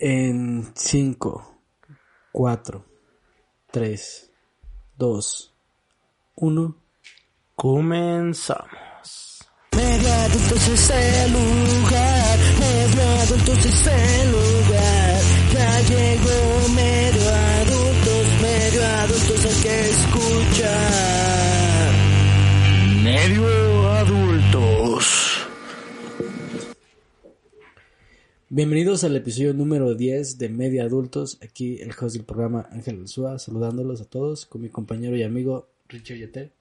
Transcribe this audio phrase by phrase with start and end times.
[0.00, 1.60] En 5,
[2.30, 2.84] 4,
[3.72, 4.30] 3,
[4.96, 5.54] 2,
[6.36, 6.76] 1.
[7.56, 9.40] Comenzamos.
[9.74, 15.20] Medio adultos es el lugar, medio adultos es el lugar.
[15.52, 20.78] Ya llegó medio adultos, medio adultos hay que escuchar.
[23.02, 24.37] Medio adultos.
[28.50, 31.38] Bienvenidos al episodio número 10 de Media Adultos.
[31.42, 35.68] Aquí el host del programa Ángel Alzúa, saludándolos a todos con mi compañero y amigo
[35.86, 36.52] Richard Yetel.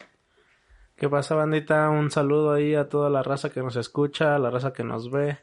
[0.97, 1.89] ¿Qué pasa, bandita?
[1.89, 5.09] Un saludo ahí a toda la raza que nos escucha, a la raza que nos
[5.09, 5.37] ve.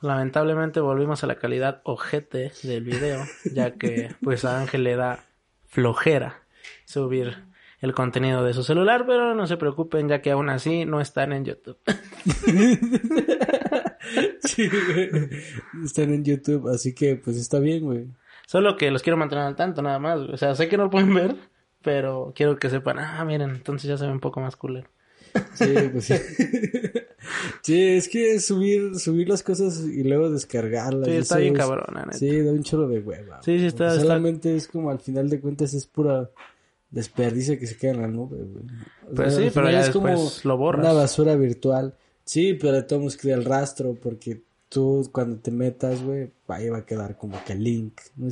[0.00, 5.24] Lamentablemente volvimos a la calidad ojete del video, ya que pues a Ángel le da
[5.66, 6.40] flojera
[6.84, 7.36] subir
[7.80, 11.32] el contenido de su celular, pero no se preocupen, ya que aún así no están
[11.32, 11.78] en YouTube.
[14.42, 15.10] Sí, güey.
[15.84, 18.06] Están en YouTube, así que pues está bien, güey.
[18.46, 20.20] Solo que los quiero mantener al tanto, nada más.
[20.20, 20.32] güey.
[20.34, 21.36] O sea, sé que no lo pueden ver,
[21.82, 24.88] pero quiero que sepan, ah, miren, entonces ya se ve un poco más culero.
[25.54, 26.14] Sí, pues sí.
[27.62, 31.06] Sí, es que subir, subir las cosas y luego descargarlas.
[31.06, 32.16] Sí, está bien cabrona, neta.
[32.16, 33.42] Sí, da un chorro de hueva.
[33.42, 36.30] Sí, sí, está- Porque está- Solamente es como al final de cuentas es pura
[36.90, 38.64] desperdicio que se queda en la nube, güey.
[39.10, 40.08] O Pues sea, sí, pero ya es como
[40.44, 40.84] lo borras.
[40.84, 41.94] Una basura virtual.
[42.28, 46.68] Sí, pero de todos modos queda el rastro porque tú cuando te metas, güey, ahí
[46.68, 47.98] va a quedar como que el link.
[48.16, 48.30] No O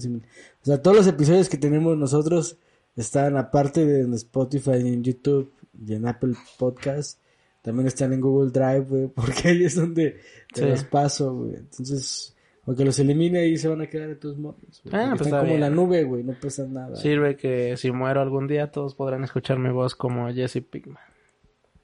[0.61, 2.59] sea, todos los episodios que tenemos nosotros
[2.95, 5.51] están aparte de en Spotify en YouTube
[5.87, 7.21] y en Apple Podcast.
[7.63, 10.19] También están en Google Drive, güey, porque ahí es donde
[10.53, 10.67] te Sí.
[10.69, 11.55] los paso, güey.
[11.55, 12.37] Entonces,
[12.67, 14.57] aunque los elimine ahí se van a quedar de tus modos.
[14.93, 15.77] Ah, pues están está como en la bien.
[15.77, 16.97] nube, güey, no pesa nada.
[16.97, 20.99] Sirve que si muero algún día todos podrán escuchar mi voz como Jesse Pinkman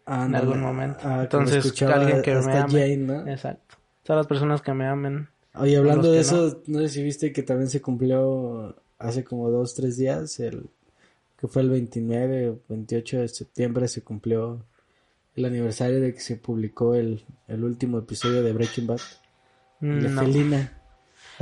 [0.06, 0.66] Ah, en no, algún no.
[0.66, 0.98] momento.
[1.02, 2.72] Ah, Entonces, escuchaba alguien que me ame.
[2.72, 3.28] Jane, ¿no?
[3.28, 3.76] Exacto.
[4.02, 5.28] Todas las personas que me amen.
[5.54, 6.78] Oye, hablando de que eso, no.
[6.80, 10.70] sé si viste que también se cumplió hace como dos, tres días, el
[11.36, 14.64] que fue el 29 o 28 de septiembre, se cumplió
[15.34, 19.00] el aniversario de que se publicó el, el último episodio de Breaking Bad,
[19.80, 20.20] de No.
[20.22, 20.81] Felina.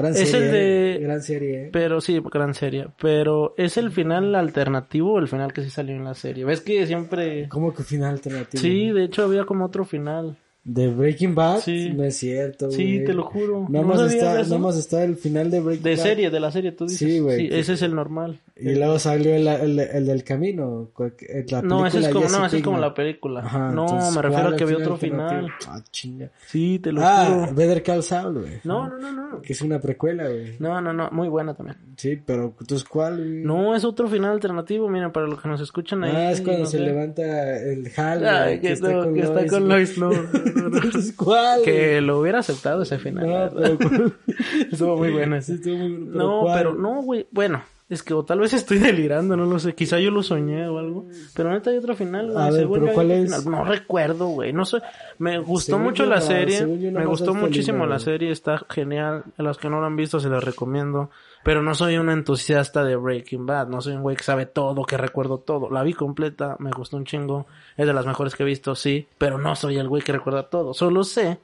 [0.00, 1.64] Gran Es el de- gran serie.
[1.66, 1.70] eh.
[1.72, 2.86] Pero sí, gran serie.
[3.00, 6.44] Pero ¿es el final alternativo o el final que sí salió en la serie?
[6.44, 7.48] ¿Ves que siempre...
[7.48, 8.60] ¿Cómo que final alternativo?
[8.60, 10.36] Sí, de hecho había como otro final.
[10.62, 11.60] ¿De Breaking Bad?
[11.60, 11.90] Sí.
[11.96, 13.66] No es cierto, Sí, te lo juro.
[13.70, 16.02] Nada ¿No más sabías está, de nada más está el final de Breaking De Bad.
[16.02, 16.98] serie, de la serie, tú dices.
[16.98, 18.38] Sí, güey, que- ese es el normal.
[18.56, 20.90] Y luego salió el, el, el del camino.
[20.92, 21.14] cual-
[21.48, 23.40] La No, ese es como, no, ese es como la película.
[23.40, 25.48] Ajá, no, entonces, me refiero ¿cuál a que había otro final.
[25.66, 26.30] Ah, chinga.
[26.46, 27.54] Sí, te lo Ah, juro.
[27.54, 28.52] Better Call Saul, güey.
[28.64, 29.40] No, no, no, no.
[29.40, 30.56] Que es una precuela, güey.
[30.58, 31.78] No, no, no, muy buena también.
[31.96, 33.30] Sí, pero entonces ¿cuál, güey?
[33.44, 36.12] No, es otro final alternativo, miren, para los que nos escuchan ahí.
[36.14, 36.84] Ah, es cuando no se sé.
[36.84, 40.18] levanta el Hal, güey, que, no, que está con Lois, güey.
[40.66, 41.62] Entonces, ¿cuál?
[41.62, 43.26] Que lo hubiera aceptado ese final.
[43.26, 44.12] No, pero...
[44.72, 45.54] Estuvo muy bueno ese.
[45.54, 46.58] Sí, estuvo muy bueno, pero No, ¿cuál?
[46.58, 47.26] pero no, güey.
[47.30, 49.74] Bueno, es que o tal vez estoy delirando, no lo sé.
[49.74, 51.06] Quizá yo lo soñé o algo.
[51.34, 52.46] Pero neta hay otro final, güey.
[52.46, 53.24] A ver, pero ¿cuál es?
[53.24, 53.50] final.
[53.50, 54.52] No recuerdo, güey.
[54.52, 54.78] No sé.
[55.18, 56.64] Me gustó Según mucho la serie.
[56.64, 58.04] Me gustó muchísimo la güey.
[58.04, 58.30] serie.
[58.30, 59.24] Está genial.
[59.36, 61.10] A los que no lo han visto se los recomiendo.
[61.42, 63.66] Pero no soy un entusiasta de Breaking Bad.
[63.68, 65.68] No soy un güey que sabe todo, que recuerdo todo.
[65.68, 67.46] La vi completa, me gustó un chingo.
[67.76, 69.08] Es de las mejores que he visto, sí.
[69.18, 70.74] Pero no soy el güey que recuerda todo.
[70.74, 71.40] Solo sé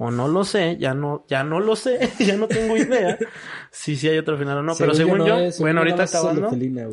[0.00, 3.18] o no lo sé, ya no, ya no lo sé, ya no tengo idea
[3.72, 6.02] si sí hay otro final o no, pero Según yo no es, según bueno, ahorita
[6.04, 6.50] acabando,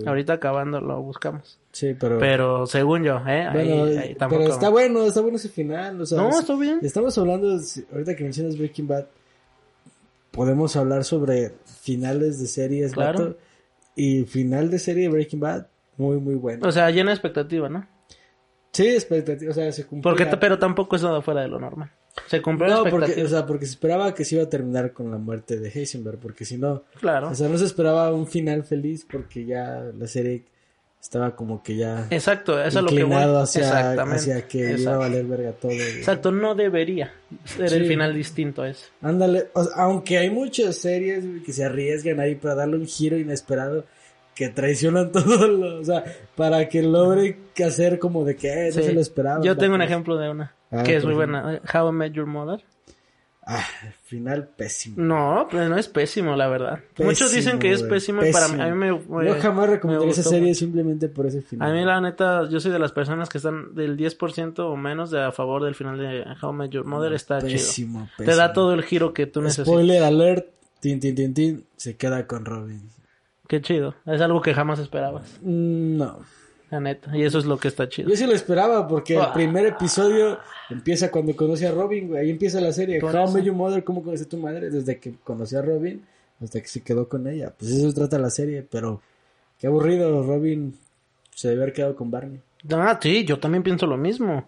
[0.07, 2.17] ahorita acabando lo buscamos, Sí, pero...
[2.19, 4.41] pero según yo, eh, ahí, Bueno, ahí tampoco.
[4.41, 6.01] pero está bueno, está bueno ese final.
[6.01, 6.79] O sea, No, es- está bien.
[6.81, 9.05] Estamos hablando, de- ahorita que mencionas Breaking Bad,
[10.31, 11.51] podemos hablar sobre
[11.81, 13.37] finales de series, Claro.
[13.95, 15.67] y final de serie de Breaking Bad,
[15.97, 16.67] muy, muy bueno.
[16.67, 17.87] O sea, llena de expectativa, ¿no?
[18.71, 20.11] sí, expectativa, o sea, se cumplió.
[20.15, 21.91] Porque, pero tampoco es nada fuera de lo normal.
[22.27, 23.25] Se cumplió la No, porque, expectativa.
[23.27, 26.17] o sea, porque se esperaba que se iba a terminar con la muerte de Heisenberg,
[26.17, 27.29] porque si no, claro.
[27.29, 30.43] o sea, no se esperaba un final feliz porque ya la serie
[31.01, 33.13] estaba como que ya Exacto, eso es lo que voy.
[33.15, 34.15] hacia, Exactamente.
[34.15, 34.99] hacia que iba a Exacto.
[34.99, 35.71] valer verga todo.
[35.71, 37.13] Exacto, no debería
[37.43, 37.87] ser el Sí.
[37.89, 38.85] final distinto a ese.
[39.01, 43.17] Ándale, o sea, aunque hay muchas series que se arriesgan ahí para darle un giro
[43.19, 43.85] inesperado
[44.33, 46.03] que traicionan todo, lo, o sea,
[46.35, 48.83] para que logre que hacer como de que eh, no Sí.
[48.83, 49.43] se lo esperaba.
[49.43, 51.41] Yo tengo un ejemplo de una Ah, que es muy ejemplo.
[51.41, 51.61] buena.
[51.73, 52.63] How I Met Your Mother.
[53.47, 53.63] Ah,
[54.05, 54.95] final pésimo.
[54.97, 56.79] No, pues no es pésimo, la verdad.
[56.95, 58.87] Pésimo, Muchos dicen que es pésimo, y para mí, a mí me...
[58.87, 61.69] Yo jamás me recomendaría esa serie simplemente por ese final.
[61.69, 65.11] A mí la neta, yo soy de las personas que están del 10% o menos
[65.11, 67.13] de a favor del final de How I Met Your Mother.
[67.13, 68.25] Está Pésimo, chido.
[68.31, 69.67] Te da todo el giro que tú necesitas.
[69.67, 70.47] Spoiler alert,
[70.79, 72.89] tin, tin, tin, tin, se queda con Robin.
[73.47, 73.93] Qué chido.
[74.07, 76.19] Es algo que jamás esperabas, Mm, No.
[76.71, 77.15] La neta.
[77.15, 78.09] Y eso es lo que está chido.
[78.09, 79.25] Yo sí lo esperaba porque Ah.
[79.27, 80.39] el primer episodio
[80.69, 82.21] empieza cuando conoce a Robin, güey.
[82.21, 82.99] Ahí empieza la serie.
[83.03, 83.31] How.
[83.31, 84.69] Met Your Mother, ¿cómo conocí a tu madre?
[84.69, 86.03] Desde que conocí a Robin
[86.41, 87.53] hasta que se quedó con ella.
[87.57, 89.01] Pues eso trata la serie, pero
[89.59, 90.23] qué aburrido.
[90.23, 90.75] Robin
[91.33, 92.39] se debe haber quedado con Barney.
[92.71, 94.47] Ah, sí, yo también pienso lo mismo.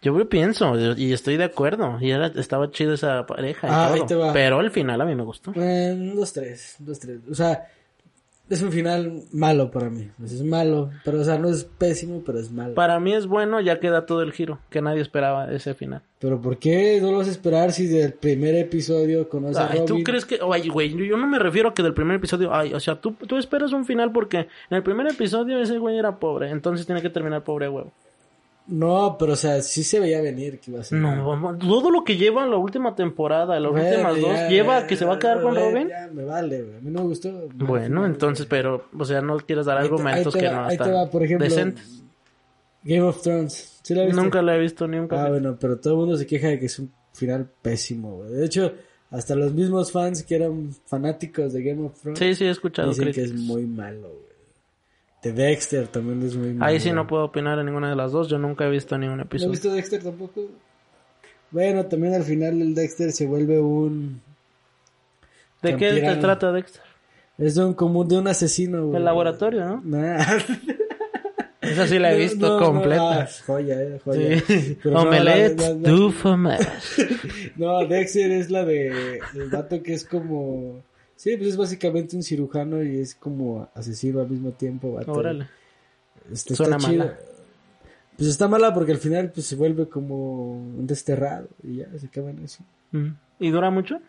[0.00, 1.98] Yo pienso y estoy de acuerdo.
[2.00, 3.94] Y era, estaba chido esa pareja y Ah, todo.
[4.02, 4.32] ahí te va.
[4.32, 5.52] Pero al final a mí me gustó.
[5.56, 7.18] Eh, dos, tres, dos, tres.
[7.28, 7.66] O sea,
[8.50, 10.08] es un final malo para mí.
[10.24, 12.74] Es malo, pero o sea, no es pésimo, pero es malo.
[12.74, 16.02] Para mí es bueno, ya queda todo el giro, que nadie esperaba ese final.
[16.18, 19.80] Pero ¿por qué no lo vas a esperar si del primer episodio conoce a Ay,
[19.80, 19.86] Robin?
[19.86, 20.38] ¿tú crees que...?
[20.52, 22.52] Ay, güey, yo no me refiero a que del primer episodio...
[22.54, 24.38] Ay, o sea, tú, tú esperas un final porque
[24.70, 27.92] en el primer episodio ese güey era pobre, entonces tiene que terminar pobre huevo.
[28.68, 30.98] No, pero o sea, sí se veía venir que iba a ser.
[30.98, 34.86] No, todo lo que lleva la última temporada, las Bueno, últimas dos, ya, lleva ya,
[34.86, 35.88] que se va a quedar con Robin.
[35.88, 36.76] Ya, me vale, güey.
[36.76, 37.48] A mí no me gustó.
[37.54, 41.10] Bueno, entonces, pero, o sea, no quieres dar argumentos te que va- no están va,
[41.10, 42.02] por ejemplo, decentes.
[42.84, 43.80] Game of Thrones.
[43.82, 44.20] ¿Sí la viste?
[44.20, 45.24] Nunca la he visto, ni nunca.
[45.24, 48.30] Ah, bueno, pero todo el mundo se queja de que es un final pésimo, güey.
[48.32, 48.72] De hecho,
[49.10, 52.90] hasta los mismos fans que eran fanáticos de Game of Thrones Sí, sí, he escuchado
[52.90, 54.27] dicen que es muy malo, güey.
[55.32, 56.64] De Dexter también es muy malo.
[56.70, 59.18] Ahí sí no puedo opinar en ninguna de las dos, yo nunca he visto ningún
[59.18, 59.52] ¿No episodio.
[59.52, 60.42] has visto Dexter tampoco?
[61.50, 64.20] Bueno, también al final el Dexter se vuelve un...
[65.62, 66.82] ¿De qué te trata Dexter?
[67.38, 68.96] Es un común de un asesino, güey.
[68.96, 69.80] El laboratorio, ¿no?
[69.84, 70.18] Nah.
[71.60, 73.22] Esa sí la he visto No, no, completa.
[73.22, 74.40] ah, joya, eh, joya.
[74.46, 74.78] Sí.
[74.82, 76.66] Pero no, Omelette fromage.
[77.56, 80.82] No, Dexter es la de el vato que es como
[81.18, 85.12] sí, pues es básicamente un cirujano y es como asesino al mismo tiempo, vato.
[85.12, 85.48] Órale.
[86.32, 87.18] Este, Suena está mala.
[88.16, 92.06] Pues está mala porque al final pues se vuelve como un desterrado y ya se
[92.06, 92.64] acaba en eso.
[93.38, 94.00] ¿Y dura mucho?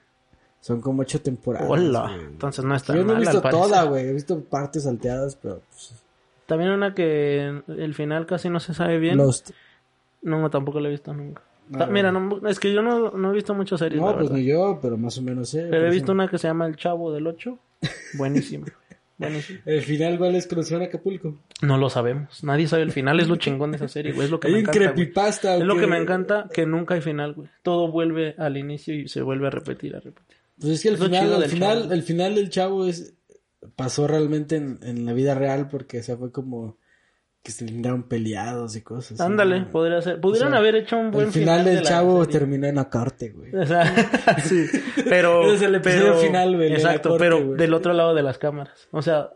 [0.62, 1.70] Son como ocho temporadas.
[1.70, 2.12] Hola.
[2.14, 2.26] güey.
[2.26, 4.08] Entonces no está Yo no he visto toda, güey.
[4.08, 6.04] He visto partes salteadas, pero pues,
[6.46, 9.18] También una que el final casi no se sabe bien.
[9.18, 9.52] Lost.
[10.22, 11.44] No, tampoco la he visto nunca.
[11.74, 14.13] Ah, Ta- Mira, no, es que yo no, no he visto muchas series, No, la
[14.18, 14.38] pues verdad.
[14.38, 15.68] ni yo, pero más o menos sé.
[15.69, 17.57] Pero he por visto una que se llama El Chavo del 8.
[18.16, 18.66] Buenísima.
[19.18, 19.60] Buenísima.
[19.66, 20.48] El final, ¿cuál es?
[20.71, 21.38] En Acapulco.
[21.62, 22.42] No lo sabemos.
[22.44, 23.19] Nadie sabe el final.
[23.19, 24.25] Es lo chingón de esa serie, güey.
[24.25, 24.80] Es lo que Hay me un encanta.
[24.80, 24.94] güey.
[24.94, 25.56] creepypasta.
[25.57, 27.50] Es lo ¿o que me encanta, que nunca hay final, güey.
[27.62, 30.38] Todo vuelve al inicio y se vuelve a repetir, a repetir.
[30.57, 31.94] Pues es que el Es lo final, chido el del final, Chavo.
[31.94, 33.13] el final del chavo es
[33.75, 36.77] pasó realmente en, en la vida real porque o sea, fue como
[37.44, 39.20] que se terminaron peleados y cosas.
[39.22, 39.72] Ándale, ¿no?
[39.72, 40.20] podría ser.
[40.22, 42.40] O sea, haber hecho un buen el final del de chavo serie.
[42.40, 43.56] terminó en la corte, güey.
[43.56, 43.86] O sea,
[44.44, 44.66] sí,
[45.08, 45.52] pero...
[45.54, 47.58] Es el pero- final, güey, Exacto, corte, pero güey.
[47.58, 48.88] del otro lado de las cámaras.
[48.92, 49.30] O sea,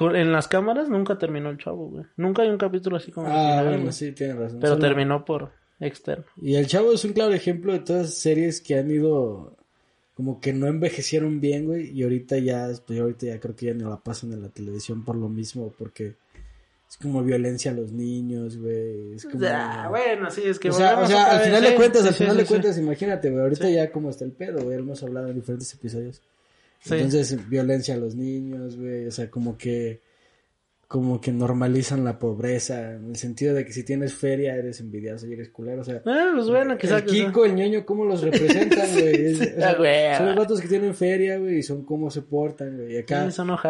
[0.00, 2.04] en las cámaras nunca terminó el chavo, güey.
[2.16, 3.92] Nunca hay un capítulo así como el Ah, final, bueno, güey.
[3.92, 4.58] sí, tiene razón.
[4.60, 5.50] Pero Solo- terminó por
[5.80, 6.24] externo.
[6.42, 9.54] Y el chavo es un claro ejemplo de todas esas series que han ido
[10.14, 13.74] como que no envejecieron bien, güey, y ahorita ya, pues ahorita ya creo que ya
[13.74, 16.14] no la pasan en la televisión por lo mismo, porque
[16.88, 19.44] es como violencia a los niños, güey, es como...
[19.46, 22.14] Ah, bueno, sí, es que o sea, o sea al final de cuentas, sí, al
[22.14, 22.48] final sí, de sí.
[22.48, 26.22] cuentas, imagínate, güey, ahorita ya como está el pedo, güey, hemos hablado en diferentes episodios.
[26.84, 30.00] Entonces, violencia a los niños, güey, o sea, como que
[30.88, 35.26] como que normalizan la pobreza, en el sentido de que si tienes feria eres envidioso
[35.26, 37.02] y eres culero, o sea, Ah, pues bueno, quizás.
[37.02, 39.26] el Kiko, el ñoño, ¿cómo los representan, güey?
[39.26, 40.16] Es- o sea, güey.
[40.16, 42.94] son los vatos que tienen feria, güey, y son cómo se portan, güey.
[42.94, 43.60] Y acá, Sí, son los,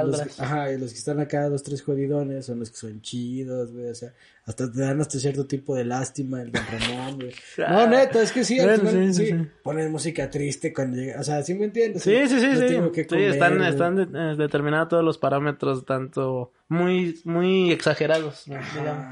[0.40, 3.88] ajá, y los que están acá, los tres jodidones, son los que son chidos, güey,
[3.88, 4.14] o sea,
[4.48, 7.32] hasta te dan hasta cierto tipo de lástima, el Don Ramón, güey.
[7.58, 9.48] No, neta, es que sí, al Bueno, final, sí, sí, sí, sí.
[9.62, 12.02] ponen música triste cuando llega, o sea, ¿sí me entiendes?
[12.02, 12.66] Sí, sí, sí, No sí.
[12.66, 13.68] tengo que Sí, comer, están, güey.
[13.68, 14.02] están de-
[14.32, 18.52] eh, determinados todos los parámetros, tanto muy, muy exagerados, O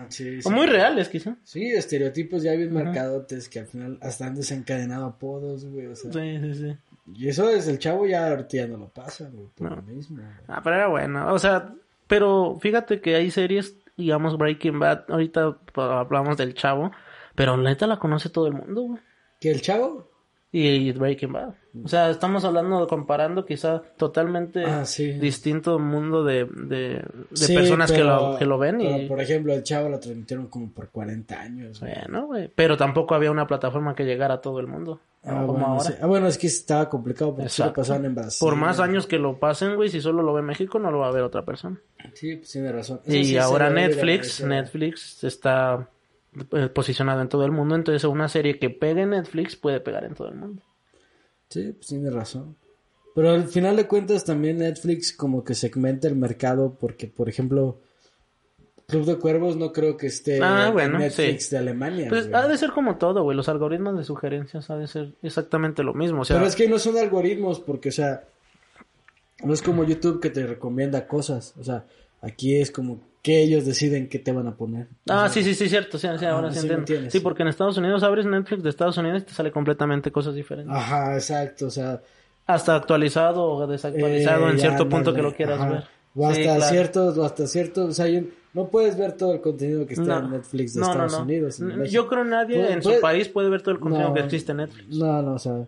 [0.08, 0.38] sí.
[0.50, 1.36] muy reales, quizá.
[1.44, 6.12] Sí, estereotipos ya bien marcadotes que al final hasta han desencadenado apodos, güey, o sea.
[6.12, 6.76] Sí, sí, sí.
[7.14, 9.76] Y eso es el chavo ya ahorita ya no lo pasa, güey, por No.
[9.76, 10.16] lo mismo.
[10.16, 10.28] güey.
[10.48, 11.32] Ah, pero era bueno.
[11.32, 11.72] O sea,
[12.08, 16.90] pero fíjate que hay series, digamos Breaking Bad, ahorita pa- hablamos del chavo,
[17.34, 19.02] pero neta la conoce todo el mundo, güey.
[19.40, 20.10] ¿Que el chavo?
[20.52, 21.54] Y Breaking Bad.
[21.84, 25.12] O sea, estamos hablando, comparando quizá totalmente Ah, sí.
[25.12, 27.02] distinto mundo de, de, de
[27.34, 29.06] Sí, personas que, lo, que lo ven pero, y...
[29.06, 31.80] por ejemplo, el chavo lo transmitieron como por 40 años.
[31.80, 31.92] güey.
[31.94, 32.50] Bueno, güey.
[32.54, 35.00] Pero tampoco había una plataforma que llegara a todo el mundo.
[35.24, 35.80] Ah, como bueno, ahora.
[35.84, 35.92] sí.
[36.00, 38.38] Ah, bueno, es que estaba complicado porque lo pasaban en Brasil.
[38.40, 41.08] Por más años que lo pasen, güey, si solo lo ve México, no lo va
[41.08, 41.78] a ver otra persona.
[42.14, 43.00] Sí, pues tiene razón.
[43.04, 44.42] Eso Y ahora Netflix.
[44.42, 45.88] Netflix está
[46.74, 50.14] posicionado en todo el mundo, entonces una serie que pegue en Netflix puede pegar en
[50.14, 50.62] todo el mundo.
[51.48, 52.56] Sí, pues tiene razón.
[53.14, 57.78] Pero al final de cuentas también Netflix como que segmenta el mercado porque, por ejemplo,
[58.86, 61.50] Club de Cuervos no creo que esté Ah, en bueno, Netflix sí.
[61.52, 62.06] de Alemania.
[62.10, 62.40] Pues güey.
[62.42, 63.36] ha de ser como todo, güey.
[63.36, 66.20] Los algoritmos de sugerencias ha de ser exactamente lo mismo.
[66.20, 68.24] O sea, Pero es que no son algoritmos porque, o sea,
[69.42, 71.54] no es como YouTube que te recomienda cosas.
[71.58, 71.84] O sea,
[72.26, 74.86] aquí es como que ellos deciden qué te van a poner.
[75.08, 75.98] Ah, O sea, sí, sí, sí, cierto.
[75.98, 77.10] Sí, sí, ahora Ah, sí entiendo.
[77.10, 80.34] sí, porque en Estados Unidos abres Netflix de Estados Unidos y te sale completamente cosas
[80.34, 80.74] diferentes.
[80.74, 82.00] Ajá, exacto, o sea...
[82.46, 85.68] Hasta actualizado o desactualizado eh, en cierto punto que lo quieras ajá.
[85.70, 85.84] ver.
[86.14, 86.62] O hasta Sí, claro.
[86.62, 88.20] ciertos, o hasta ciertos, o sea, yo-
[88.54, 90.26] no puedes ver todo el contenido que está No.
[90.26, 91.22] en Netflix de No, Estados no.
[91.24, 91.60] Unidos.
[91.60, 91.84] en.
[91.86, 94.58] Yo creo nadie Puede- en su país puede ver todo el contenido que existe en
[94.58, 94.96] Netflix.
[94.96, 95.66] No, no, o sea,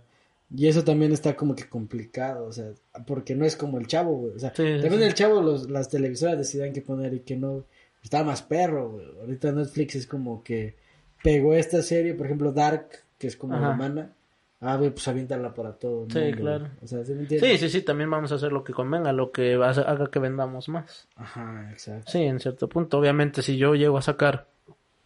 [0.54, 2.70] y eso también está como que complicado, o sea,
[3.06, 4.34] porque no es como el chavo, güey.
[4.34, 5.02] O sea, Sí, también sí.
[5.04, 7.64] el chavo, los, las televisoras decidían qué poner y qué no.
[8.02, 9.06] Estaba más perro, güey.
[9.20, 10.76] Ahorita Netflix es como que
[11.22, 12.88] pegó esta serie, por ejemplo, Dark,
[13.18, 13.68] que es como Ajá.
[13.68, 14.12] alemana.
[14.60, 16.04] Ah, güey, pues aviéntala para todo.
[16.04, 16.60] el Sí, claro.
[16.64, 16.70] güey.
[16.82, 17.28] O sea, ¿sí me?
[17.28, 20.68] Sí, sí, sí, también vamos a hacer lo que convenga, lo que haga que vendamos
[20.68, 21.06] más.
[21.16, 22.10] Ajá, exacto.
[22.10, 22.98] Sí, en cierto punto.
[22.98, 24.46] Obviamente, si yo llego a sacar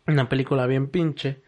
[0.06, 1.42] una película bien pinche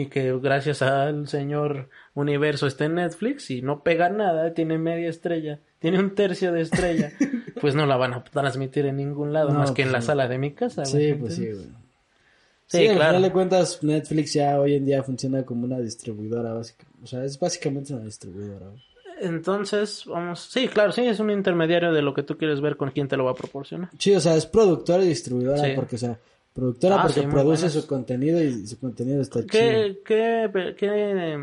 [0.00, 5.08] y que gracias al señor universo esté en Netflix y no pega nada, tiene media
[5.08, 7.10] estrella, tiene un tercio de estrella,
[7.60, 10.00] pues no la van a transmitir en ningún lado No, más que en pues la
[10.00, 10.06] sí.
[10.06, 10.84] sala de mi casa.
[10.84, 11.64] Sí, güey, pues sí, güey.
[11.64, 13.10] Sí, Sí, al claro.
[13.12, 16.84] final de cuentas, Netflix ya hoy en día funciona como una distribuidora básica.
[17.02, 18.66] O sea, es básicamente una distribuidora.
[18.66, 18.82] güey.
[19.22, 22.90] Entonces, vamos, sí, claro, sí, es un intermediario de lo que tú quieres ver con
[22.90, 23.88] quién te lo va a proporcionar.
[23.98, 25.72] Sí, o sea, es productora y distribuidora Sí.
[25.74, 26.18] porque, o sea,
[26.54, 27.72] productora Ah, porque sí, produce buenas.
[27.72, 29.50] su contenido y su contenido está chido.
[29.50, 31.38] ¿Qué, qué, qué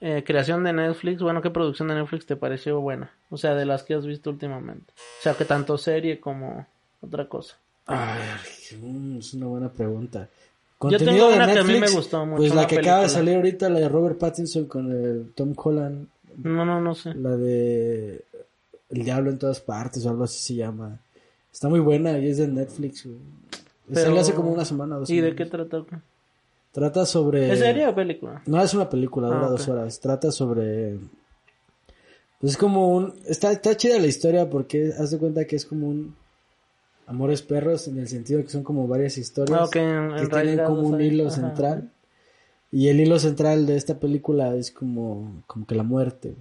[0.00, 3.10] eh, creación de Netflix, bueno, qué producción de Netflix te pareció buena?
[3.30, 4.92] O sea, de las que has visto últimamente.
[5.20, 6.66] O sea, que tanto serie como
[7.00, 7.56] otra cosa.
[7.86, 8.20] Ay,
[8.80, 10.28] mm, es una buena pregunta.
[10.90, 13.36] Yo tengo una que a mí me gustó mucho, Pues la que acaba de salir
[13.36, 16.06] ahorita, la de Robert Pattinson con el Tom Holland,
[16.42, 17.14] No, no, no sé.
[17.14, 18.22] la de
[18.90, 20.98] El Diablo en todas partes o algo así se llama.
[21.50, 23.06] Está muy buena y es de Netflix.
[23.06, 23.16] güey.
[23.88, 25.84] Pero- Salió hace como una semana o dos ¿Y de qué trata?
[26.72, 27.52] Trata sobre...
[27.52, 28.42] ¿Es serie o película?
[28.46, 29.50] No, es una película, dura Ah, ok.
[29.52, 30.00] dos horas.
[30.00, 30.98] Trata sobre...
[32.40, 33.14] Pues es como un...
[33.26, 36.14] Está, está chida la historia porque haz de cuenta que es como un...
[37.06, 39.78] Amores perros en el sentido que son como varias historias Ah, que
[40.28, 41.06] tienen como un ahí.
[41.06, 41.36] hilo Ajá.
[41.36, 41.90] central.
[42.72, 46.34] Y el hilo central de esta película es como, como que la muerte.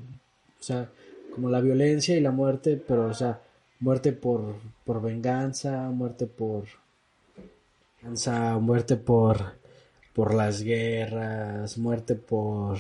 [0.60, 0.90] O sea,
[1.34, 3.40] como la violencia y la muerte, pero o sea,
[3.80, 6.64] muerte por, por venganza, muerte por...
[8.10, 9.66] venganza, muerte por
[10.14, 12.78] por las guerras, muerte por...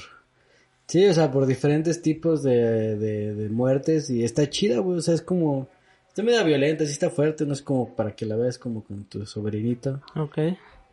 [0.87, 5.01] Sí, o sea, por diferentes tipos de, de, de muertes y está chida, güey, o
[5.01, 5.67] sea, es como...
[6.07, 9.03] Está medio violenta, sí está fuerte, no es como para que la veas como con
[9.03, 10.37] tu sobrinito, Ok.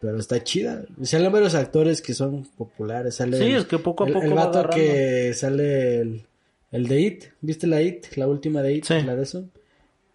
[0.00, 0.84] pero está chida.
[1.04, 3.38] Salen varios actores que son populares, sale...
[3.38, 6.22] Sí, el- es que poco a el, poco El va vato que sale el,
[6.72, 8.06] el de It, ¿viste la It?
[8.16, 9.00] La última de It, Sí.
[9.02, 9.44] la de eso.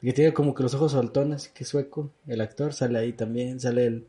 [0.02, 3.60] Que tiene como que los ojos soltones, que es sueco, el actor, sale ahí también,
[3.60, 4.08] sale el,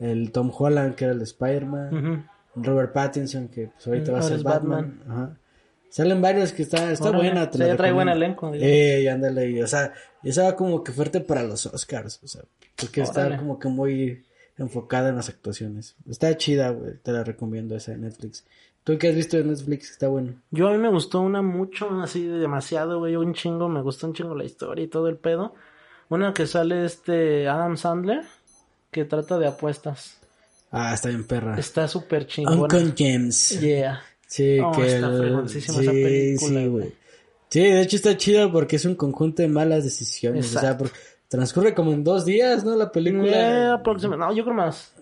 [0.00, 2.28] el Tom Holland, que era el de Spider-Man.
[2.56, 5.02] Robert Pattinson, que pues, ahorita Mm, va a ser es Batman.
[5.06, 5.38] Ajá.
[5.90, 7.50] Salen varios que está, está buena.
[7.50, 8.52] te ya trae buen elenco.
[8.54, 9.92] Eh, y ándale, y, o sea,
[10.22, 12.42] esa va como que fuerte para los Oscars, o sea,
[12.76, 14.24] porque está como que muy
[14.58, 15.96] enfocada en las actuaciones.
[16.08, 18.44] Está chida, güey, te la recomiendo esa de Netflix.
[18.88, 19.90] ¿Tú qué has visto de Netflix?
[19.90, 20.32] Está bueno.
[20.50, 24.06] Yo a mí me gustó una mucho, así de demasiado, güey, un chingo, me gustó
[24.06, 25.52] un chingo la historia y todo el pedo.
[26.08, 28.22] Una que sale este Adam Sandler,
[28.90, 30.16] que trata de apuestas.
[30.70, 31.58] Ah, está bien perra.
[31.58, 32.62] Está súper chingona.
[32.62, 33.60] Uncle James.
[33.60, 34.00] Yeah.
[34.26, 36.92] Sí, Oh, que está el- sí, esa película, sí, güey.
[37.50, 40.46] Sí, de hecho está chida porque es un conjunto de malas decisiones.
[40.54, 40.90] O sea, Exacto.
[41.28, 42.74] transcurre como en dos días, ¿no?
[42.74, 43.26] La película.
[43.32, 44.94] Eh, aproximadamente, no, yo creo más.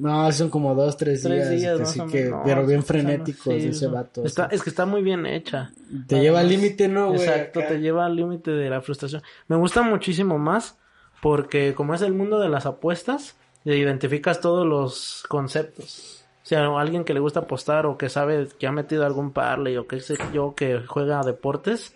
[0.00, 1.78] No, son como dos, tres, Tres días.
[1.78, 2.40] días, así que, menos.
[2.44, 4.24] pero bien o sea, no, frenéticos sí, ese vato.
[4.24, 5.70] Está, es que está muy bien hecha.
[6.06, 7.20] Te lleva al límite, ¿no, güey?
[7.20, 7.68] Exacto, Acá.
[7.70, 9.22] te lleva al límite de la frustración.
[9.48, 10.76] Me gusta muchísimo más
[11.22, 16.24] porque como es el mundo de las apuestas, te identificas todos los conceptos.
[16.42, 19.76] O sea, alguien que le gusta apostar o que sabe que ha metido algún parlay
[19.76, 21.94] o que sé yo que juega a deportes,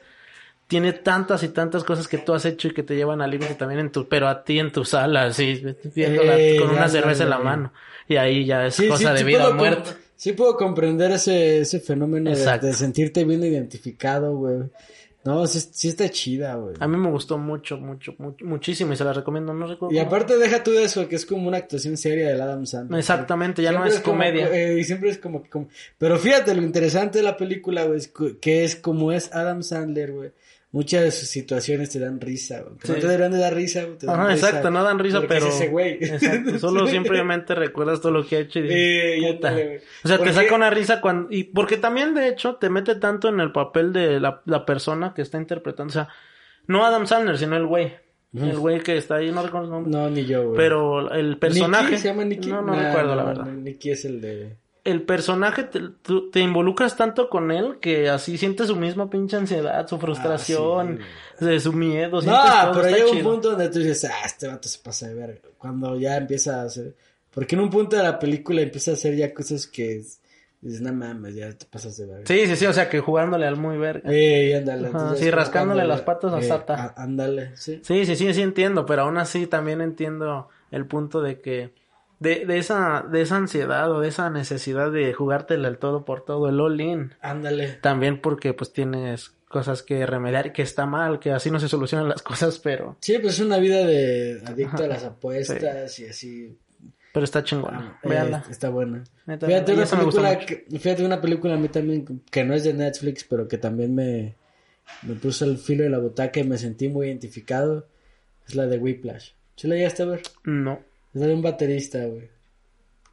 [0.66, 3.54] tiene tantas y tantas cosas que tú has hecho y que te llevan al límite
[3.54, 5.62] también en tu, pero a ti en tu sala, así,
[5.94, 7.72] viéndola Eh, con una cerveza en la mano.
[8.08, 9.90] Y ahí ya es Sí, cosa sí, de sí vida o muerte.
[10.16, 14.62] Sí puedo comprender ese, ese fenómeno de, sentirte bien identificado, güey.
[15.24, 16.74] No, sí, sí está chida, güey.
[16.78, 19.54] A mí me gustó mucho, mucho, mucho, muchísimo y se la recomiendo.
[19.54, 19.94] No recuerdo.
[19.94, 22.98] Y aparte deja tú de eso, que es como una actuación seria del Adam Sandler.
[23.00, 24.48] Exactamente, ya no es como- comedia.
[24.54, 28.12] eh, y siempre es como, como- Pero fíjate, lo interesante de la película, güey, es
[28.40, 30.30] que es como es Adam Sandler, güey.
[30.74, 32.76] Muchas situaciones te dan risa, güey.
[32.78, 32.92] Que Sí.
[32.92, 33.96] No te deberían de dar risa, güey.
[33.96, 35.46] te dan Ajá, risa exacto, no dan risa, pero.
[35.46, 35.92] es ese güey.
[36.04, 39.52] Exacto, solo simplemente recuerdas todo lo que ha hecho y dices, Eh, puta.
[39.52, 39.76] güey.
[40.04, 41.28] O sea, Porque- te saca una risa cuando.
[41.30, 45.14] Y porque también, de hecho, te mete tanto en el papel de la, la persona
[45.14, 45.90] que está interpretando.
[45.90, 46.08] O sea,
[46.66, 47.92] no Adam Sandler, sino el güey.
[48.34, 49.92] El güey que está ahí, no recuerdo el nombre.
[49.92, 50.56] No, ni yo, güey.
[50.56, 51.90] Pero el personaje.
[51.90, 51.98] ¿Nicky?
[52.02, 52.48] ¿Se llama Nicky?
[52.50, 53.44] No, no Nah, recuerdo, la verdad.
[53.44, 54.56] no, Nicky es el de...
[54.84, 59.36] El personaje, te, tú- te involucras tanto con él que así sientes su misma pinche
[59.36, 61.00] ansiedad, su frustración,
[61.40, 62.20] de su miedo.
[62.20, 63.30] No, todo, pero llega un chido.
[63.30, 65.40] punto donde tú dices, ah, este vato se pasa de verga.
[65.56, 66.94] Cuando ya empieza a hacer...
[67.32, 70.02] Porque en un punto de la película empieza a hacer ya cosas que...
[70.60, 72.24] Dices, no mames, ya te pasas de verga.
[72.26, 74.10] Sí, sí, sí, o sea que jugándole al muy verga.
[74.10, 74.86] Eh, y ándale.
[74.86, 76.94] Entonces, sí, rascándole las patas a eh, Sata.
[76.96, 77.80] Ándale, sí.
[77.82, 81.74] Sí, sí, sí, sí entiendo, pero aún así también entiendo el punto de que
[82.20, 86.24] de, de esa de esa ansiedad o de esa necesidad de jugártela el todo por
[86.24, 87.14] todo, el all in.
[87.20, 87.68] Ándale.
[87.82, 91.68] También porque pues tienes cosas que remediar y que está mal, que así no se
[91.68, 95.98] solucionan las cosas, pero Sí, pues es una vida de adicto Ajá, a las apuestas
[96.00, 96.58] y así.
[97.12, 97.98] pero está chingona.
[98.02, 98.44] Eh, Véanla.
[98.50, 99.04] está buena.
[99.26, 103.24] Fíjate una película, que, fíjate una película a mí también que no es de Netflix,
[103.24, 104.34] pero que también me,
[105.02, 107.86] me puso el filo de la butaca y me sentí muy identificado.
[108.48, 109.30] Es la de Whiplash.
[109.56, 110.22] ¿Sí la llegaste a ver?
[110.42, 110.80] No.
[111.14, 112.28] Es la de un baterista, güey.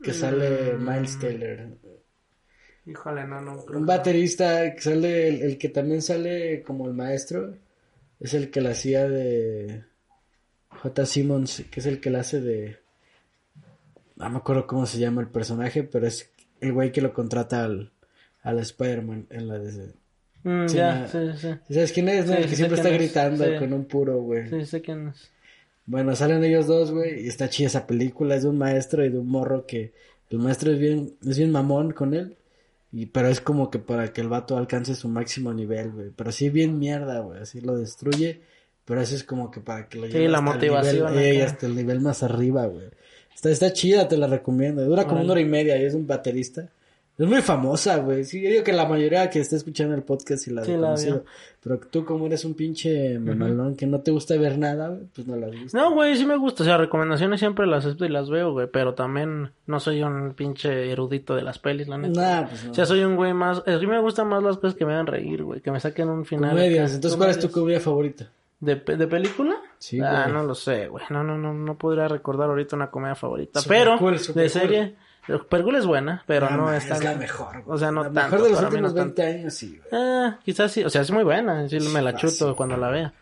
[0.02, 0.90] Que sale Mm.
[0.90, 1.60] Miles Taylor.
[2.88, 3.64] Híjole, no, no.
[3.64, 7.54] creo Un baterista que sale, el, el que también sale como el maestro,
[8.20, 9.84] es el que la hacía de
[10.70, 11.06] J.
[11.06, 12.78] Simmons, que es el que la hace de...
[14.16, 17.64] No me acuerdo cómo se llama el personaje, pero es el güey que lo contrata
[17.64, 17.92] al,
[18.42, 19.94] al Spider-Man en la de...
[20.44, 21.50] Mm, Sí, ya, sí, sí.
[21.72, 22.26] ¿Sabes quién es?
[22.26, 22.36] no?
[22.36, 23.52] Sí, el que siempre está es, gritando sí.
[23.60, 24.50] con un puro, güey.
[24.50, 25.32] Sí, sé quién es.
[25.86, 29.10] Bueno, salen ellos dos, güey, y está chida esa película, es de un maestro y
[29.10, 29.94] de un morro que
[30.30, 32.38] el maestro es bien, es bien mamón con él,
[32.92, 36.32] y pero es como que para que el vato alcance su máximo nivel, güey, pero
[36.32, 38.42] sí bien mierda, güey, así lo destruye,
[38.86, 41.44] pero eso es como que para que lo Sí, lleve la hasta el nivel, eh,
[41.44, 42.88] hasta el nivel más arriba, güey.
[43.34, 46.06] Está, está chida, te la recomiendo, dura como una hora y media y es un
[46.08, 46.70] baterista.
[47.22, 48.24] Es muy famosa, güey.
[48.24, 50.96] Sí, yo digo que la mayoría que está escuchando el podcast sí la Sí, la.
[51.62, 55.36] Pero tú como eres un pinche mamalón que no te gusta ver nada, pues no
[55.36, 55.78] la has visto.
[55.78, 56.64] No, güey, sí me gusta.
[56.64, 58.66] O sea, recomendaciones siempre las acepto y las veo, güey.
[58.74, 62.20] Pero también no soy un pinche erudito de las pelis, la neta.
[62.42, 62.72] Nah, pues no.
[62.72, 63.62] O sea, soy un güey más...
[63.68, 65.62] A mí me gustan más las cosas que me hagan reír, güey.
[65.62, 66.50] Que me saquen un final.
[66.50, 66.96] Comedias.
[66.96, 68.32] Entonces, ¿cuál es tu comedia favorita?
[68.60, 69.58] ¿De, de película?
[69.78, 70.34] Sí, Ah, güey.
[70.34, 71.04] no lo sé, güey.
[71.12, 73.62] No, no, no, no podría recordar ahorita una comedia favorita.
[73.62, 74.96] Super pero, cool, de serie...
[75.40, 77.04] Cool es buena, pero no man, es tan...
[77.04, 77.64] la mejor.
[77.68, 78.36] O sea, no La tanto.
[78.38, 79.90] mejor de los últimos no 20 años, sí, güey.
[79.92, 83.14] Ah, quizás sí, o sea, es muy buena, sí me la chuto cuando la vea,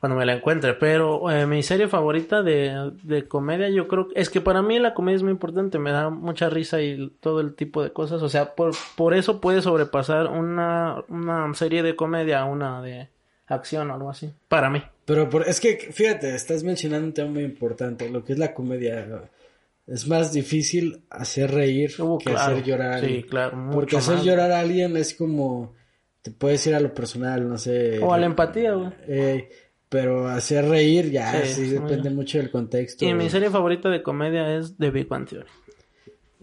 [0.00, 4.28] cuando me la encuentre, pero eh, mi serie favorita de, de comedia yo creo, es
[4.30, 7.54] que para mí la comedia es muy importante, me da mucha risa y todo el
[7.54, 12.40] tipo de cosas, o sea, por, por eso puede sobrepasar una, una serie de comedia
[12.40, 13.08] a una de
[13.46, 14.82] acción o algo así, para mí.
[15.04, 18.52] Pero por, es que, fíjate, estás mencionando un tema muy importante, lo que es la
[18.52, 19.06] comedia.
[19.86, 22.40] Es más difícil hacer reír Uh, que claro.
[22.54, 24.24] hacer llorar Sí, claro, Porque hacer más.
[24.24, 25.74] llorar a alguien es como,
[26.22, 28.00] te puedes ir a lo personal, no sé.
[28.00, 28.90] O a la empatía, güey.
[29.06, 29.48] Eh,
[29.88, 33.04] pero hacer reír ya, Sí, depende mucho del contexto.
[33.04, 35.46] Y mi serie favorita de comedia es The Big Bang Theory.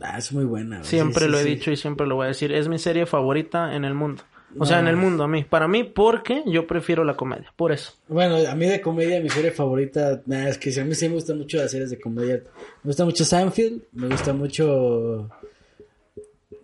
[0.02, 0.78] Ah, es muy buena.
[0.78, 0.88] güey.
[0.90, 2.52] Siempre Sí, lo he dicho y siempre lo voy a decir.
[2.54, 4.24] Es mi serie favorita en el mundo.
[4.60, 5.44] O sea, en el mundo a mí.
[5.44, 7.52] Para mí, porque yo prefiero la comedia.
[7.56, 7.94] Por eso.
[8.08, 11.16] Bueno, a mí de comedia, mi serie favorita, nada, es que a mí sí me
[11.16, 12.36] gustan mucho las series de comedia.
[12.84, 15.30] Me gusta mucho Seinfeld, me gusta mucho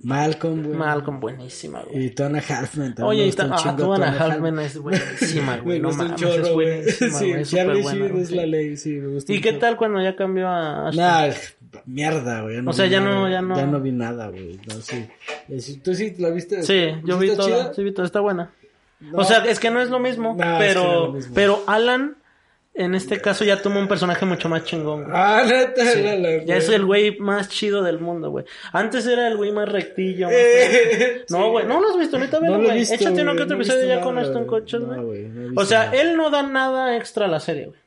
[0.02, 0.78] Malcolm, güey.
[0.78, 2.06] Malcolm, buenísima, güey.
[2.06, 3.06] Y Tona Halfman también.
[3.08, 5.80] Oye, y ta- ah, Tona Halfman es buenísima, güey.
[5.82, 6.68] No mames, chorro, es güey.
[6.78, 7.42] buenísima, Sí, güey.
[7.42, 10.02] Es Charlie superbuena, Sheen güey, es la ley, sí, me gusta ¿Y qué tal cuando
[10.02, 11.04] ya cambió a Ashton?
[11.06, 11.34] Nah,
[11.86, 12.60] mierda, güey.
[12.66, 14.60] O sea, ya no- ya no- Ya no vi nada, güey.
[14.68, 15.08] No, sí.
[15.60, 16.64] Sí, ¿Tú sí la viste?
[16.64, 17.48] Sí, yo vi todo.
[17.48, 17.74] chida?
[17.74, 18.06] Sí, vi todo.
[18.06, 18.52] Está buena.
[19.00, 19.20] No.
[19.20, 20.36] O sea, es que no es lo mismo.
[20.38, 21.34] No, es que no es pero, lo mismo.
[21.34, 22.18] pero Alan,
[22.74, 25.04] en este caso, ya toma un personaje mucho más chingón.
[25.04, 25.16] güey.
[25.16, 28.46] Ah, neta, la- la- Ya es el güey más chido del mundo, güey.
[28.74, 30.28] Antes era el güey más rectillo.
[30.28, 32.82] más- Eh, No, güey, no lo has visto, neta, No güey.
[32.82, 34.46] Échate uno que otro no episodio ya con güey.
[34.48, 35.24] Kutcher, No, güey.
[35.28, 36.02] no o sea, nada.
[36.02, 37.80] él no da nada extra a la serie, güey.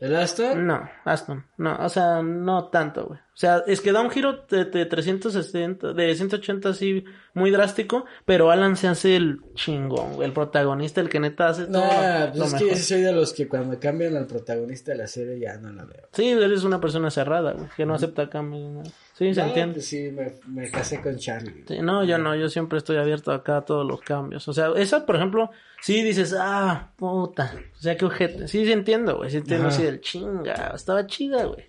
[0.00, 0.66] ¿El Aston?
[0.66, 3.20] No, Aston, no, o sea, no tanto, güey.
[3.38, 8.04] O sea, es que da un giro de, de 360, de 180 así, muy drástico,
[8.24, 12.32] pero Alan se hace el chingón, el protagonista, el que neta hace todo Nah, lo,
[12.32, 12.78] pues es que mejor.
[12.78, 15.84] yo soy de los que cuando cambian al protagonista de la serie ya no la
[15.84, 16.08] veo.
[16.12, 18.72] Sí, eres una persona cerrada, güey, que no acepta cambios.
[18.72, 18.90] nada.
[19.16, 19.74] Sí, se No, entiende.
[19.74, 21.64] pues sí, me, me casé con Charlie.
[21.68, 24.48] Sí, no, yo no, yo siempre estoy abierto acá a todos los cambios.
[24.48, 28.48] O sea, esa, por ejemplo, sí dices, ah, puta, o sea, qué ojete.
[28.48, 31.67] Sí, sí entiendo, güey, sí entiendo así del chinga, estaba chida, güey.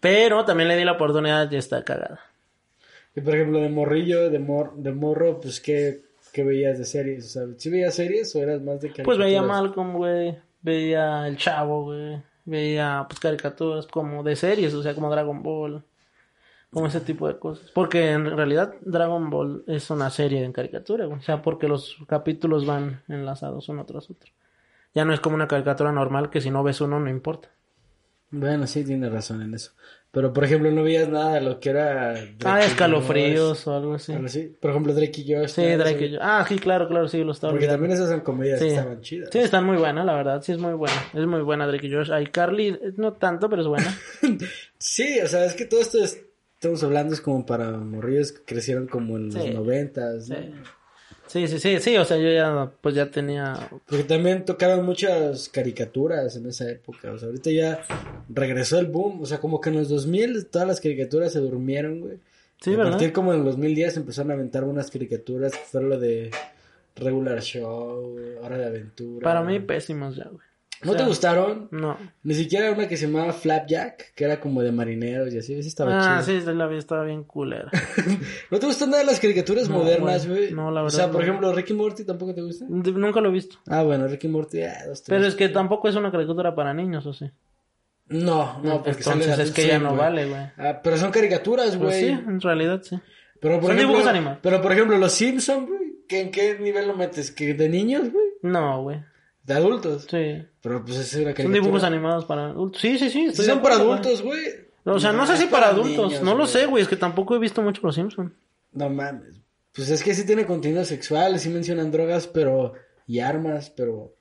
[0.00, 2.20] Pero también le di la oportunidad y está cagada.
[3.14, 7.26] Y por ejemplo, de morrillo, de, mor de morro, pues, ¿qué, qué veías de series?
[7.26, 9.04] O sea, ¿sí veías series o eras más de caricaturas?
[9.04, 10.38] Pues veía Malcolm, güey.
[10.62, 12.22] Veía El Chavo, güey.
[12.44, 15.82] Veía, pues, caricaturas como de series, o sea, como Dragon Ball.
[16.70, 17.70] Como ese tipo de cosas.
[17.70, 21.18] Porque en realidad Dragon Ball es una serie en caricatura, güey.
[21.18, 24.30] O sea, porque los capítulos van enlazados uno tras otro.
[24.94, 27.48] Ya no es como una caricatura normal que si no ves uno no importa.
[28.30, 29.72] Bueno, sí, tiene razón en eso.
[30.10, 32.12] Pero, por ejemplo, no veías nada de lo que era...
[32.14, 34.12] Drake Ah, escalofríos Josh, o algo así.
[34.60, 35.48] Por ejemplo, Drake y Josh.
[35.50, 35.62] Sí.
[35.62, 36.18] Drake y yo.
[36.22, 37.82] Ah, sí, claro, claro, sí, lo estaba Porque olvidando.
[37.82, 38.64] también esas son comedias Sí.
[38.66, 39.28] que estaban chidas.
[39.32, 40.42] Sí, están muy buenas, la verdad.
[40.42, 40.96] Sí, es muy buena.
[41.12, 42.10] Es muy buena Drake y Josh.
[42.10, 43.98] Hay Carly, no tanto, pero es buena.
[44.78, 46.22] Sí, o sea, es que todo esto es-
[46.54, 50.36] estamos hablando es como para morrillos que crecieron como en los noventas, ¿no?
[50.36, 50.42] Sí.
[51.28, 53.68] Sí, sí, sí, sí, o sea, yo ya, pues ya tenía...
[53.86, 57.12] Porque también tocaban muchas caricaturas en esa época.
[57.12, 57.80] O sea, ahorita ya
[58.28, 59.20] regresó el boom.
[59.22, 62.18] O sea, como que en los 2000 todas las caricaturas se durmieron, güey.
[62.60, 62.92] Sí, Y a ¿verdad?
[62.92, 66.30] partir como en el 2010 empezaron a aventar unas caricaturas que fueron lo de
[66.96, 69.22] Regular Show, Hora de Aventura.
[69.22, 70.47] Para mí, pésimos ya, güey.
[70.84, 71.68] ¿No o te gustaron?
[71.72, 71.96] No.
[72.22, 75.54] Ni siquiera una que se llamaba Flapjack, que era como de marineros y así.
[75.54, 77.70] Esa estaba Ah, sí, la vi, estaba bien culera.
[78.50, 80.52] ¿No te gustan nada las caricaturas No, modernas, güey.
[80.52, 81.22] No, la O verdad, sea, por no.
[81.22, 82.64] ejemplo, Ricky Morty tampoco te gusta.
[82.68, 83.56] De- Nunca lo he visto.
[83.66, 85.16] Ah, bueno, Ricky Morty, ah, dos, tres.
[85.18, 87.30] Pero es que tampoco es una caricatura para niños, ¿o sí?
[88.10, 90.40] No, no, porque Entonces es que ya no vale, güey.
[90.56, 92.00] Ah, pero son caricaturas, Pues güey.
[92.00, 92.98] sí, en realidad sí.
[93.40, 94.38] Pero por Son ejemplo, dibujos animados.
[94.42, 97.30] Pero por ejemplo, los Simpsons, güey, ¿que ¿en qué nivel lo metes?
[97.30, 98.24] ¿Que de niños, güey?
[98.42, 98.98] No, güey.
[99.48, 100.06] De adultos.
[100.10, 100.44] Sí.
[100.60, 101.44] Pero pues es una caricatura.
[101.44, 102.82] Son dibujos animados para adultos.
[102.82, 103.24] Sí, sí, sí.
[103.24, 104.44] Estoy son para adultos, güey.
[104.84, 106.10] O sea, no, sé si para adultos.
[106.10, 106.82] niños, no lo sé, güey.
[106.82, 108.30] Es que tampoco he visto mucho Los Simpsons.
[108.72, 109.40] No mames.
[109.74, 112.74] Pues es que sí tiene contenido sexual, sí mencionan drogas, pero
[113.06, 114.14] y armas, pero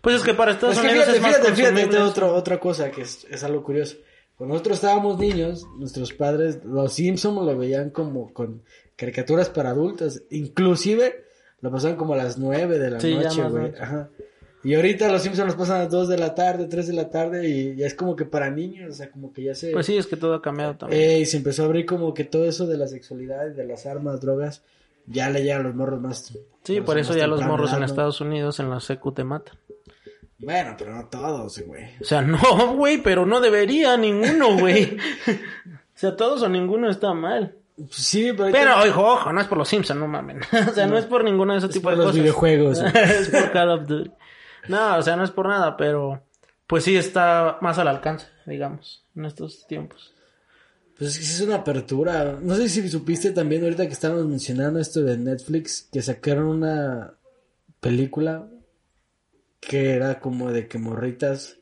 [0.00, 2.60] Pues es que para Estados es que Unidos fíjate, es más fíjate, fíjate, otro, otra
[2.60, 3.96] cosa que es, es algo curioso.
[4.36, 8.62] Cuando nosotros estábamos niños, nuestros padres, los Simpsons lo veían como con
[8.94, 10.22] caricaturas para adultos.
[10.30, 11.24] Inclusive
[11.60, 13.72] lo pasaban como a las nueve de la Sí, noche, güey.
[13.78, 14.08] Ajá.
[14.62, 17.08] Y ahorita los Simpsons los pasan a las dos de la tarde, tres de la
[17.08, 19.70] tarde y ya es como que para niños, o sea, como que ya se...
[19.70, 21.00] Pues sí, es que todo ha cambiado también.
[21.00, 23.64] Eh, y se empezó a abrir como que todo eso de la sexualidad y de
[23.64, 24.62] las armas, drogas,
[25.06, 26.38] ya le llegan a los morros más...
[26.62, 27.82] sí, por eso ya los morros en.
[27.82, 29.56] Estados Unidos en la secu te matan.
[30.38, 31.84] Bueno, pero no todos, güey.
[32.00, 34.96] O sea, no, güey, pero no debería ninguno, güey.
[35.26, 37.56] o sea, todos o ninguno está mal.
[37.90, 38.50] Sí, pero...
[38.50, 40.40] Pero, ojo, ojo, no es por los Simpsons, no mamen.
[40.70, 42.20] o sea, no, es por ninguno de ese es tipo por de los cosas.
[42.20, 42.80] videojuegos.
[42.92, 42.92] güey.
[42.94, 44.10] es por Call of Duty.
[44.68, 46.22] No, o sea, no es por nada, pero
[46.66, 50.14] pues sí está más al alcance, digamos, en estos tiempos.
[50.98, 52.38] Pues es que es una apertura.
[52.42, 57.14] No sé si supiste también ahorita que estábamos mencionando esto de Netflix, que sacaron una
[57.80, 58.46] película
[59.60, 61.56] que era como de que morritas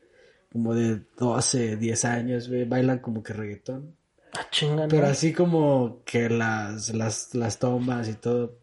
[0.51, 3.98] como de 12, 10 años, bailan como que reggaetón.
[4.33, 4.89] Ah, chinga, ¿no?
[4.89, 8.59] Pero así como que las, las, las tomas y todo.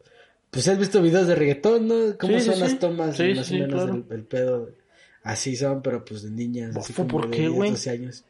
[0.51, 1.95] Pues has visto videos de reggaetón, ¿no?
[2.17, 2.59] ¿Cómo Sí, son sí.
[2.61, 3.17] las tomas?
[3.17, 3.93] Sí, más o menos claro.
[4.09, 4.69] el, el pedo.
[5.23, 6.75] Así son, pero pues de niñas.
[6.77, 7.71] Así como ¿por de qué, 10, güey?
[7.71, 8.23] 12 años.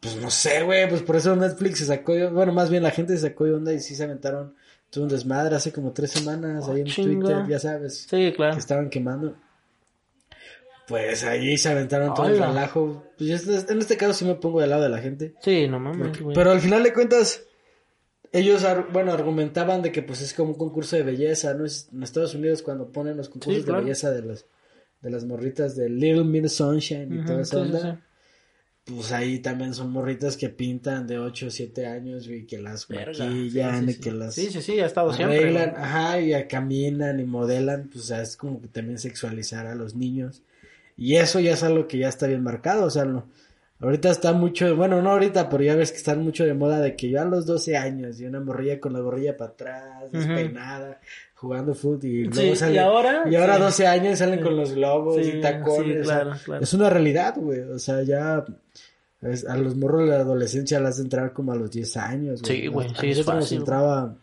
[0.00, 0.88] Pues no sé, güey.
[0.88, 2.12] Pues por eso Netflix se sacó.
[2.30, 4.54] Bueno, más bien la gente se sacó de onda y sí se aventaron.
[4.90, 7.20] Tuvo un desmadre hace como tres semanas Ah, ahí en chinga.
[7.28, 8.06] Twitter, ya sabes.
[8.08, 8.52] Sí, claro.
[8.54, 9.36] Que estaban quemando.
[10.88, 13.04] Pues ahí se aventaron todo el relajo.
[13.18, 15.34] Pues en este caso sí me pongo del lado de la gente.
[15.42, 16.18] Sí, no mames.
[16.34, 17.42] Pero al final de cuentas,
[18.32, 21.64] ellos, ar- bueno, argumentaban de que pues es como un concurso de belleza, ¿no?
[21.66, 23.80] Es en Estados Unidos cuando ponen los concursos Sí, claro.
[23.80, 24.46] de belleza de las,
[25.02, 27.80] de las morritas de Little Miss Sunshine y Ujú, toda esa sí, onda.
[27.92, 27.98] sí.
[28.94, 32.88] Pues ahí también son morritas que pintan de 8 o 7 años, y que las
[32.88, 35.36] maquillan y que las Sí, sí, sí, ha estado siempre.
[35.40, 35.82] arreglan, güey.
[35.82, 39.74] ajá, y ya caminan y modelan, pues o sea, es como que también sexualizar a
[39.74, 40.42] los niños.
[40.98, 43.28] Y eso ya es algo que ya está bien marcado, o sea, no,
[43.80, 46.96] ahorita está mucho, bueno, no ahorita, pero ya ves que están mucho de moda de
[46.96, 51.00] que yo a los 12 años y una morrilla con la gorrilla para atrás, despeinada,
[51.36, 53.60] jugando fútbol y luego Sí, sale- y ahora, y ahora sí.
[53.62, 54.44] 12 años salen Sí.
[54.44, 56.64] con los globos Sí, y tacones, sí, o sea, claro, claro.
[56.64, 58.44] es una realidad, güey, o sea, ya
[59.22, 62.40] es- a los morros de la adolescencia las de entrar como a los 10 años,
[62.44, 63.62] Sí, güey, A sí, es nosotros nos fácil, güey.
[63.62, 64.16] entraba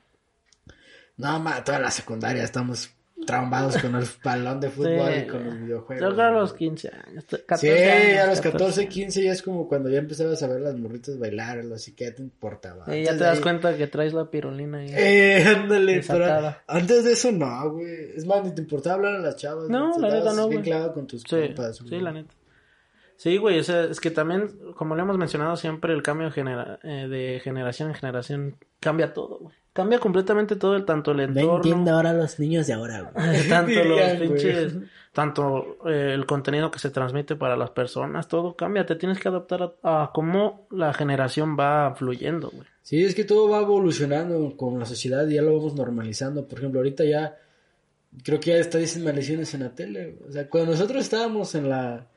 [1.17, 2.89] no, ma, toda la secundaria estamos
[3.25, 5.19] traumados con el balón de fútbol Sí.
[5.21, 6.01] y con los videojuegos.
[6.09, 7.25] Yo creo a los 15 años.
[7.25, 8.51] 14 Sí, años, a los 14.
[8.51, 12.05] 14, 15 ya es como cuando ya empezabas a ver las morritas bailar, así que
[12.05, 12.85] ya te importaba.
[12.85, 14.89] Sí, ya te das ahí- cuenta que traes la pirulina ahí.
[14.95, 18.11] Eh, ándale, pero antes de eso no, güey.
[18.15, 19.69] Es más, ni te importaba hablar a las chavas.
[19.69, 20.63] No, la neta no, bien güey.
[20.63, 22.01] clavado con tus Sí, compas, sí, güey.
[22.01, 22.33] la neta.
[23.17, 26.79] Sí, güey, o sea, es que también, como le hemos mencionado siempre, el cambio genera-
[26.83, 29.55] eh, de generación en generación cambia todo, güey.
[29.73, 33.13] Cambia completamente todo, el, tanto el No entorno, entiendo ahora los niños de ahora, güey.
[33.49, 34.75] tanto los pinches,
[35.11, 39.27] tanto eh, el contenido que se transmite para las personas, todo cambia, te tienes que
[39.27, 42.67] adaptar a, a cómo la generación va fluyendo, güey.
[42.83, 46.47] Sí, es que todo va evolucionando con la sociedad y ya lo vamos normalizando.
[46.47, 47.35] Por ejemplo, ahorita ya
[48.23, 50.11] Creo que ya está dicen maldiciones en la tele.
[50.17, 50.29] güey.
[50.29, 52.07] O sea, cuando nosotros estábamos en la...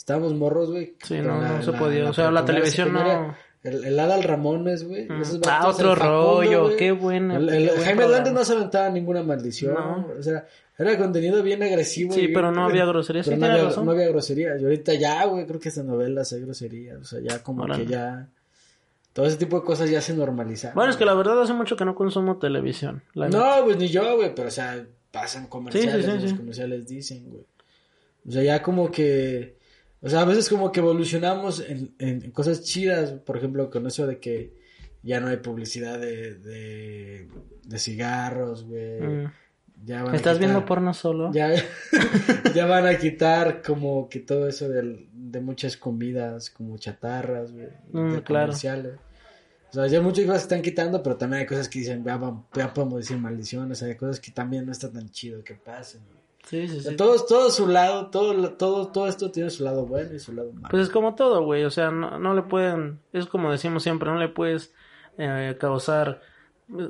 [0.00, 0.94] Estábamos morros, güey.
[1.04, 2.08] Sí, no, la- no se podía.
[2.08, 5.04] O sea, la televisión no- El, el Adal Ramones, güey.
[5.06, 5.22] Mm.
[5.46, 8.04] Ah, otro Facundo, rollo, qué buena- El, Jaime.
[8.04, 9.74] Hernández no se aventaba ninguna maldición.
[9.74, 10.08] No.
[10.18, 10.46] O sea,
[10.78, 12.14] era contenido bien agresivo.
[12.14, 13.26] Sí, y bien- pero no había groserías.
[13.26, 13.84] Sí, no, había, razón.
[13.84, 14.58] no había groserías.
[14.58, 16.98] Y ahorita ya, güey, creo que estas novelas hay groserías.
[16.98, 18.26] O sea, ya como que ya...
[19.12, 20.76] Todo ese tipo de cosas ya se normalizaron.
[20.76, 23.02] Bueno, es que la verdad hace mucho que no consumo televisión.
[23.12, 23.28] la.
[23.28, 26.86] No, pues ni yo, güey, pero o sea, pasan comerciales, Sí, sí, sí, los comerciales
[26.88, 27.44] dicen, güey.
[28.26, 29.56] O sea, ya como que,
[30.02, 34.06] o sea, a veces como que evolucionamos en, en cosas chidas, por ejemplo, con eso
[34.06, 34.54] de que
[35.02, 37.28] ya no hay publicidad de, de,
[37.64, 39.00] de cigarros, güey.
[39.00, 39.32] Mm.
[39.82, 41.30] Ya van a ¿Estás viendo quitar- porno solo?
[41.32, 41.50] Ya,
[42.54, 47.68] ya van a quitar como que todo eso del- de muchas comidas, como chatarras, güey,
[47.92, 48.46] Mm, de claro.
[48.48, 48.94] comerciales.
[49.70, 52.20] O sea, ya muchas cosas se están quitando, pero también hay cosas que dicen, ya,
[52.54, 56.02] ya podemos decir maldiciones, hay cosas que también no está tan chido que pasen.
[56.08, 56.19] güey.
[56.44, 56.96] Sí, sí, sí.
[56.96, 60.52] todo, todo su lado, todo, todo, todo esto tiene su lado bueno y su lado
[60.52, 60.68] malo.
[60.70, 61.64] Pues es como todo, güey.
[61.64, 63.00] O sea, no, no le pueden.
[63.12, 64.74] Es como decimos siempre, no le puedes
[65.18, 66.22] eh, causar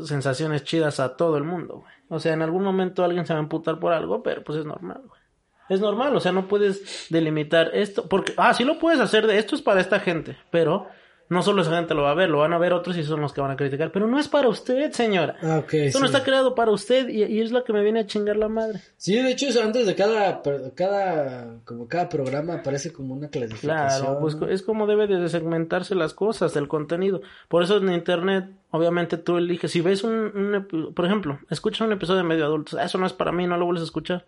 [0.04, 1.92] sensaciones chidas a todo el mundo, güey.
[2.08, 4.64] O sea, en algún momento alguien se va a emputar por algo, pero pues es
[4.64, 5.20] normal, güey.
[5.68, 8.08] Es normal, o sea, no puedes delimitar esto.
[8.08, 10.88] Porque, ah, sí lo puedes hacer de esto es para esta gente, pero
[11.30, 13.20] no solo esa gente lo va a ver, lo van a ver otros y son
[13.20, 13.90] los que van a criticar.
[13.92, 15.36] Pero no es para usted, señora.
[15.42, 18.00] Ah, ok, Esto no está creado para usted y, y es lo que me viene
[18.00, 18.80] a chingar la madre.
[18.96, 20.42] Sí, de hecho, antes de cada,
[20.74, 24.02] cada, como cada programa aparece como una clasificación.
[24.06, 27.22] Claro, pues es como debe de segmentarse las cosas, el contenido.
[27.48, 31.92] Por eso en internet, obviamente tú eliges, si ves un, un por ejemplo, escuchas un
[31.92, 34.26] episodio de medio adultos, "Ah, eso no es para mí, no lo vuelves a escuchar.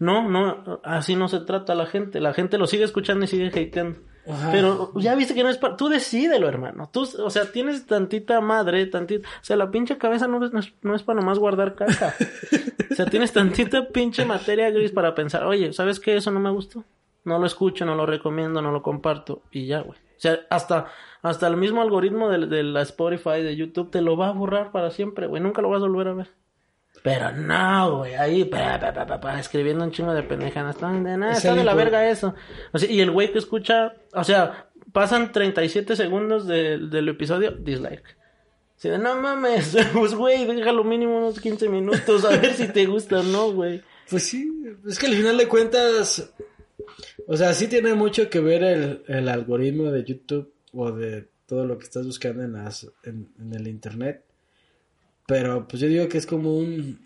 [0.00, 3.46] No, no, así no se trata la gente, la gente lo sigue escuchando y sigue
[3.48, 4.00] hateando.
[4.24, 6.88] Pero ya viste que no es para, tú decídelo, hermano.
[6.92, 10.60] Tú, o sea, tienes tantita madre, tantita, o sea, la pinche cabeza no es, no
[10.60, 12.14] es, no es para nomás guardar caja.
[12.90, 16.16] o sea, tienes tantita pinche materia gris para pensar, oye, ¿sabes qué?
[16.16, 16.84] Eso no me gustó.
[17.24, 19.98] No lo escucho, no lo recomiendo, no lo comparto y ya, güey.
[19.98, 20.86] O sea, hasta,
[21.22, 24.70] hasta el mismo algoritmo de, de la Spotify, de YouTube, te lo va a borrar
[24.70, 25.42] para siempre, güey.
[25.42, 26.30] Nunca lo vas a volver a ver.
[27.02, 30.74] Pero no, güey, ahí pa, pa, pa, pa, pa, escribiendo un chingo de pendejadas.
[30.76, 32.34] Está de nada, Es está de la verga eso.
[32.72, 37.52] O sea, y el güey que escucha, o sea, pasan 37 segundos de- del episodio,
[37.52, 38.04] dislike.
[38.82, 43.20] De, no mames, pues güey, déjalo mínimo unos 15 minutos a ver si te gusta
[43.20, 43.82] o no, güey.
[44.08, 44.50] Pues sí,
[44.88, 46.32] es que al final de cuentas,
[47.26, 51.64] o sea, sí tiene mucho que ver el, el algoritmo de YouTube o de todo
[51.66, 54.24] lo que estás buscando en, las, en, en el internet.
[55.30, 56.98] Pero pues yo digo que es como un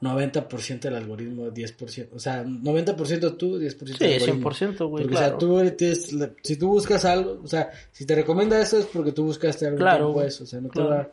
[0.00, 2.08] 90% del algoritmo, 10%.
[2.14, 4.50] O sea, 90% tú, 10% Sí, algoritmo.
[4.50, 5.36] 100%, güey, Porque, claro.
[5.36, 8.86] o sea, tú tienes si tú buscas algo, o sea, si te recomienda eso es
[8.86, 11.10] porque tú buscaste algo Claro, eso, o sea, no te va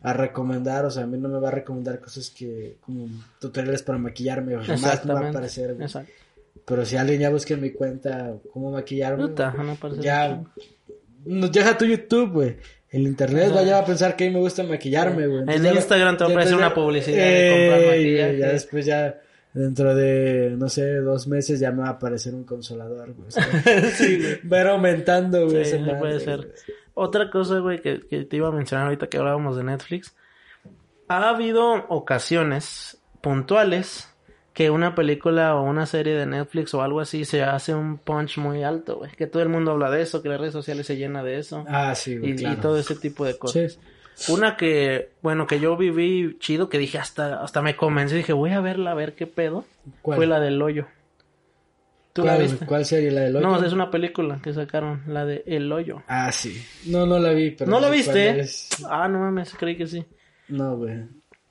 [0.00, 3.06] a recomendar, o sea, a mí no me va a recomendar cosas que, como
[3.38, 5.84] tutoriales para maquillarme, o jamás me va a aparecer, güey.
[5.84, 6.10] Exacto.
[6.64, 10.42] Pero si alguien ya busca en mi cuenta cómo maquillarme, Puta, no aparece ya,
[11.26, 12.56] no, deja tu YouTube, güey.
[12.90, 15.42] El internet va ya a pensar que a mí me gusta maquillarme, güey.
[15.46, 18.38] En ya- Instagram te va a aparecer una publicidad de comprar maquillaje.
[18.38, 19.20] Ya después ya,
[19.52, 23.28] dentro de, no sé, dos meses ya me va a aparecer un consolador, güey.
[23.28, 23.44] O sea,
[23.94, 24.48] Sí, güey.
[24.48, 25.64] Va a ir aumentando, güey.
[25.66, 26.38] Sí, puede ser.
[26.38, 26.52] güey.
[26.94, 30.14] Otra cosa, güey, que, que te iba a mencionar ahorita que hablábamos de Netflix.
[31.08, 34.08] Ha habido ocasiones puntuales
[34.58, 38.38] que una película o una serie de Netflix o algo así se hace un punch
[38.38, 39.12] muy alto, güey.
[39.12, 41.64] Que todo el mundo habla de eso, que las redes sociales se llena de eso.
[41.68, 43.78] Ah, sí, güey, y, todo ese tipo de cosas.
[44.16, 44.32] Sí.
[44.32, 48.50] Una que, bueno, que yo viví chido, que dije hasta, hasta me convencí, dije, voy
[48.50, 49.64] a verla, a ver qué pedo.
[50.02, 50.16] ¿Cuál?
[50.16, 50.88] Fue la del hoyo.
[52.12, 52.66] ¿Tú la ¿Cuál, viste?
[52.66, 53.12] ¿Cuál serie?
[53.12, 53.46] ¿La del hoyo?
[53.46, 56.02] No, es una película que sacaron, la de El Hoyo.
[56.08, 56.60] Ah, sí.
[56.86, 57.70] No, no la vi, pero...
[57.70, 58.44] ¿No la viste?
[58.90, 60.04] Ah, no mames, creí que sí.
[60.48, 60.96] No, güey.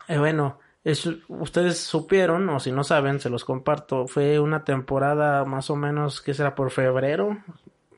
[0.09, 0.59] Eh, bueno,
[0.91, 4.07] es- ustedes supieron, o si no saben, se los comparto.
[4.07, 7.37] Fue una temporada más o menos, que será por febrero,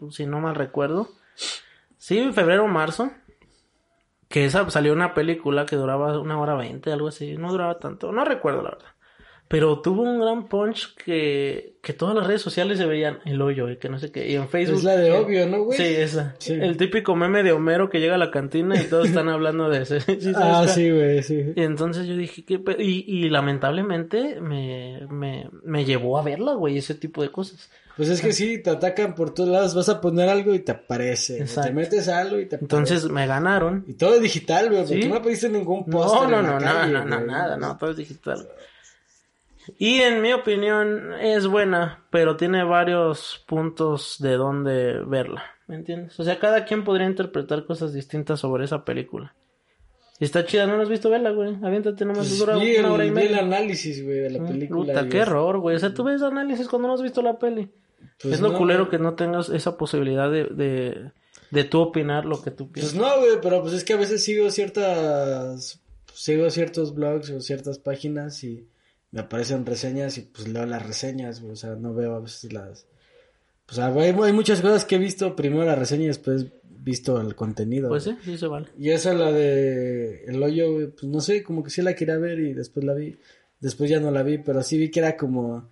[0.10, 1.10] si no mal recuerdo.
[1.98, 3.12] Sí, febrero, marzo.
[4.28, 7.36] Que esa salió una película que duraba una hora veinte, algo así.
[7.38, 8.90] No duraba tanto, no recuerdo la verdad.
[9.50, 13.68] Pero tuvo un gran punch que, que todas las redes sociales se veían el hoyo
[13.72, 14.30] y que no sé qué.
[14.30, 14.78] Y en Facebook.
[14.78, 15.76] Es la de obvio, ¿no, güey?
[15.76, 16.36] Sí, esa.
[16.38, 16.54] Sí.
[16.54, 19.82] El típico meme de Homero que llega a la cantina y todos están hablando de
[19.82, 20.00] ese.
[20.02, 21.52] ¿Sí sabes Ah, sí, güey, sí.
[21.56, 22.76] Y entonces yo dije, ¿qué pe-?
[22.80, 27.72] y, y lamentablemente me, me, me llevó a verla, güey, ese tipo de cosas.
[27.98, 30.72] Pues es que sí, te atacan por todos lados, vas a poner algo y te
[30.74, 31.44] aparece.
[31.44, 32.64] Te metes algo y te aparece.
[32.64, 33.84] Entonces me ganaron.
[33.88, 35.10] Y todo es digital, güey, porque ¿Sí?
[35.10, 37.28] no pediste ningún No, póster no, la no, calle, nada, güey.
[37.28, 38.48] nada, no, todo es digital.
[39.78, 46.20] Y en mi opinión es buena, pero tiene varios puntos de dónde verla, ¿me entiendes?
[46.20, 49.36] O sea, cada quien podría interpretar cosas distintas sobre esa película.
[50.18, 51.56] Si está chida, no la has visto, vela, güey.
[51.64, 53.40] Aviéntate nomás, Pues dura vi una hora y vi el media.
[53.40, 54.94] análisis, güey, de la película.
[54.94, 55.78] Puta, y qué error, güey.
[55.78, 57.70] O sea, tú ves análisis cuando no has visto la peli.
[58.22, 58.92] Pues es lo no, culero güey.
[58.92, 61.12] que no tengas esa posibilidad de, de,
[61.52, 62.96] de tú opinar lo que tú Pues piensas.
[62.96, 65.82] no, güey, pero pues es que a veces sigo ciertas...
[66.14, 68.68] Sigo ciertos blogs o ciertas páginas y
[69.12, 71.54] me aparecen reseñas y pues leo las reseñas, güey.
[71.54, 72.86] O sea, no veo a veces las...
[73.70, 77.20] O sea, hay, hay muchas cosas que he visto primero la reseña y después visto
[77.22, 77.90] el contenido.
[77.90, 78.68] Pues sí, sí se vale.
[78.78, 82.18] Y esa la de El Hoyo, güey, pues no sé, como que sí la quería
[82.18, 83.18] ver y después la vi.
[83.60, 85.70] Después ya no la vi, pero sí vi que era como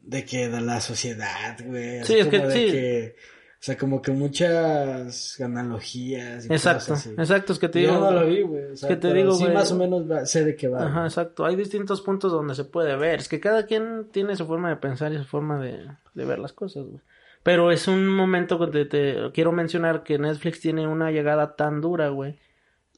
[0.00, 2.02] de que de la sociedad, güey.
[2.04, 2.70] Sí, es que de sí.
[2.72, 3.16] que-
[3.58, 7.10] o sea, como que muchas analogías y Exacto, cosas así.
[7.18, 8.00] exacto, es que te Yo digo.
[8.04, 8.64] no lo vi, güey.
[8.72, 9.54] O sea, que te digo, sí güey.
[9.54, 10.86] más o menos va- sé de qué va.
[10.86, 11.44] Ajá, exacto.
[11.44, 13.18] Hay distintos puntos donde se puede ver.
[13.18, 16.38] Es que cada quien tiene su forma de pensar y su forma de, de ver
[16.38, 17.00] las cosas, güey.
[17.42, 21.80] Pero es un momento que te, te- quiero mencionar que Netflix tiene una llegada tan
[21.80, 22.38] dura, güey.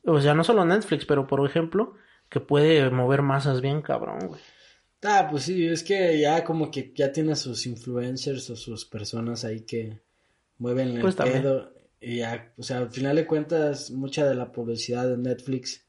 [0.05, 1.95] O sea, no solo Netflix, pero por ejemplo,
[2.29, 4.41] que puede mover masas bien cabrón, güey.
[5.05, 9.45] Ah, pues sí, es que ya como que ya tiene sus influencers o sus personas
[9.45, 10.01] ahí que
[10.59, 11.73] mueven el Pues pedo.
[12.01, 15.85] Y ya, o sea, al final de cuentas, mucha de la publicidad de Netflix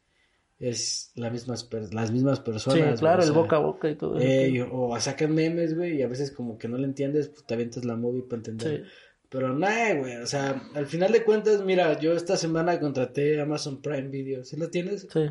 [0.57, 2.97] es las mismas, las mismas personas.
[2.97, 6.01] Sí, claro, el sea, boca a boca y todo ey, o sacan memes, güey, y
[6.01, 8.83] a veces como que no le entiendes, pues te avientas la movie para entender.
[8.83, 8.91] Sí.
[9.29, 13.81] Pero nada, güey, o sea, al final de cuentas, mira, yo esta semana contraté Amazon
[13.81, 15.07] Prime Video, ¿sí lo tienes?
[15.13, 15.27] Sí.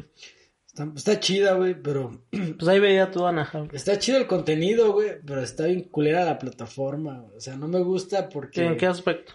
[0.78, 2.22] Está, está chida, güey, pero
[2.58, 3.68] Pues ahí veía tu Anaheim.
[3.72, 7.36] Está chido el contenido, güey, pero está bien culera la plataforma, güey.
[7.36, 9.32] O sea, no me gusta porque ¿En qué aspecto?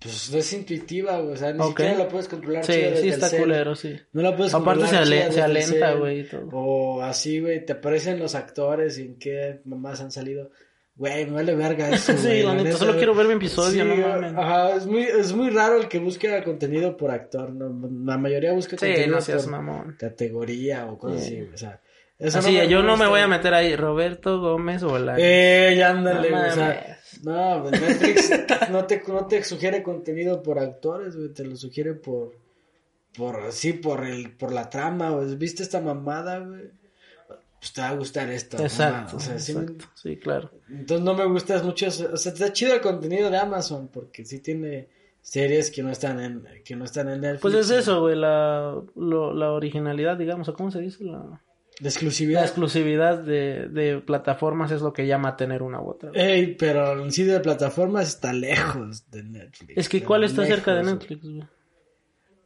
[0.00, 1.34] pues no es intuitiva, güey.
[1.34, 3.40] O sea, ni siquiera la puedes controlar Sí, sí está cel.
[3.42, 3.96] culero, sí.
[4.12, 6.48] No la puedes Aparte se, controlar ale- se alenta, güey, y todo.
[6.52, 10.50] O así, güey, te aparecen los actores y en qué mamás han salido.
[10.94, 14.06] Güey, me vale verga eso, Sí, la neta, solo quiero ver mi episodio, no güey,
[14.06, 14.32] mames.
[14.36, 17.88] Ajá, es muy, es muy raro el que busca contenido por actor, ¿no?
[18.04, 19.96] La mayoría busca Sí, contenido no seas por mamón.
[19.98, 21.38] categoría o cosas Sí.
[21.40, 21.80] así, o sea.
[22.18, 25.16] eso Así, no yo no me voy a meter ahí, Roberto Gómez o la...
[25.18, 28.30] Eh, ya ándale, No güey, o sea, no, pues Netflix
[28.70, 32.32] no te, no te sugiere contenido por actores, güey, te lo sugiere por,
[33.16, 36.70] por, sí, por el, por la trama, güey, ¿viste esta mamada, güey?
[37.62, 39.84] Pues te va a gustar esto, Exacto, o sea, sí, exacto.
[39.94, 40.50] Sí, claro.
[40.68, 44.24] entonces no me gustas mucho, eso, o sea, está chido el contenido de Amazon, porque
[44.24, 44.88] sí tiene
[45.20, 47.40] series que no están en, que no están en Netflix.
[47.42, 51.40] Pues es eso, güey, la, lo- la originalidad, digamos, o cómo se dice, la, La
[51.80, 52.42] la exclusividad.
[52.42, 56.10] exclusividad de, de plataformas es lo que llama a tener una u otra.
[56.10, 56.20] güey.
[56.20, 59.72] Ey, pero en sí de plataformas está lejos de Netflix.
[59.76, 60.82] es que ¿cuál está lejos, cerca de.
[60.82, 61.44] Netflix, güey?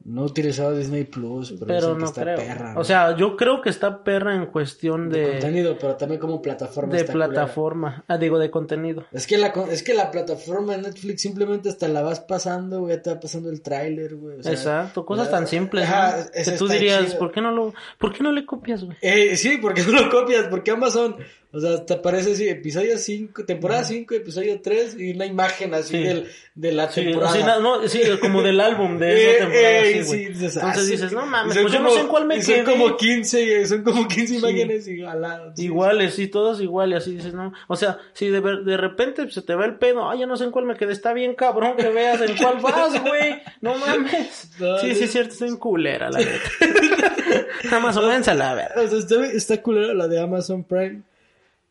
[0.09, 2.37] No he utilizado Disney Plus, pero, Pero dicen que no está creo.
[2.37, 2.85] perra, O ¿no?
[2.85, 6.95] sea, yo creo que está perra en cuestión de, de, contenido, pero también como plataforma.
[6.95, 7.27] de culera.
[7.33, 8.05] plataforma.
[8.07, 9.05] Ah, digo, de contenido.
[9.11, 13.03] Es que la es que la plataforma de Netflix simplemente hasta la vas pasando, güey,
[13.03, 14.39] te va pasando el tráiler, güey.
[14.39, 16.45] o sea, Exacto, cosas la- tan simples, Ajá, ¿no?
[16.45, 17.19] Que tú dirías, chido.
[17.19, 18.97] ¿por qué no lo, por qué no le copias, güey?
[19.03, 21.17] Eh, sí, porque no lo copias, porque Amazon,
[21.53, 25.93] o sea, te aparece así, episodio 5, temporada 5, episodio 3 y una imagen así
[25.97, 26.03] Sí.
[26.03, 27.33] del, de la Sí, temporada.
[27.33, 30.05] sí, no, no, sí, como del álbum de Eh, esa temporada, eh, güey.
[30.05, 30.93] sí, ah, Entonces sí.
[30.93, 32.65] dices, no mames, pues yo no sé en cuál me y Son quedé.
[32.65, 34.37] como 15, eh, son como 15 Sí.
[34.37, 35.03] imágenes sí.
[35.57, 37.53] Iguales, sí, todos iguales, así dices, no.
[37.69, 40.37] O sea, si de, ver- de repente se te va el pedo, ay, ya no
[40.37, 43.41] sé en cuál me quedé, está bien cabrón que veas en cuál vas, güey.
[43.61, 44.51] No mames.
[44.59, 47.77] No, Sí, sí, es cierto, estoy en culera, la neta.
[47.77, 48.75] Amazon, váyanse a la verga.
[48.83, 51.03] O sea, está, está culera la de Amazon Prime.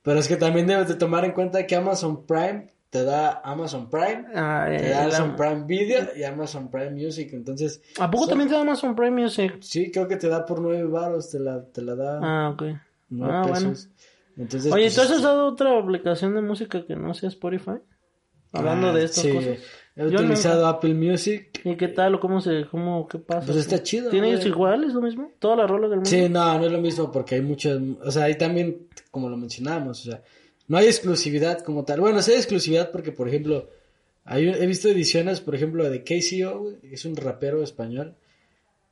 [0.05, 3.89] Pero es que también debes de tomar en cuenta que Amazon Prime te da Amazon
[3.89, 7.31] Prime, Ah, te eh, da Amazon Prime Video y Amazon Prime Music.
[7.33, 9.57] Entonces, ¿A poco son- también te da Amazon Prime Music?
[9.61, 12.61] Sí, creo que te da por nueve baros, te la, te la da Ah, ok.
[13.09, 13.69] nueve Ah, bueno.
[13.71, 13.89] pesos.
[14.37, 17.79] Entonces, Oye, pues, ¿tú has usado otra aplicación de música que no sea Spotify?
[18.53, 19.57] Hablando ah, de estas sí, cosas.
[19.97, 21.61] He Yo utilizado Apple Music.
[21.63, 22.15] ¿Y qué tal?
[22.15, 23.45] ¿O cómo se, cómo, qué pasa?
[23.45, 24.49] Pues está chido, ¿Tienes güey.
[24.49, 24.83] igual?
[24.83, 25.31] ¿Es lo mismo?
[25.39, 26.09] ¿Todas las rolas del mundo?
[26.09, 29.37] Sí, no, no es lo mismo porque hay muchas, o sea, hay también, como lo
[29.37, 30.21] mencionamos, o sea,
[30.67, 32.01] no hay exclusividad como tal.
[32.01, 33.69] Bueno, sí hay exclusividad porque, por ejemplo,
[34.25, 38.15] hay, he visto ediciones, por ejemplo, de KCO, es un rapero español.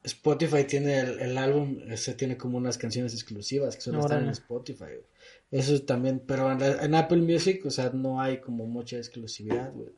[0.05, 4.29] Spotify tiene el, el álbum, ese tiene como unas canciones exclusivas que solo están en.
[4.29, 5.03] Spotify, güey.
[5.51, 9.71] Eso también, pero en, la- en Apple Music, o sea, no hay como mucha exclusividad,
[9.73, 9.89] güey.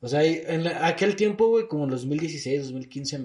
[0.00, 3.20] O sea, en la- aquel tiempo, güey, como en 2016, 2015,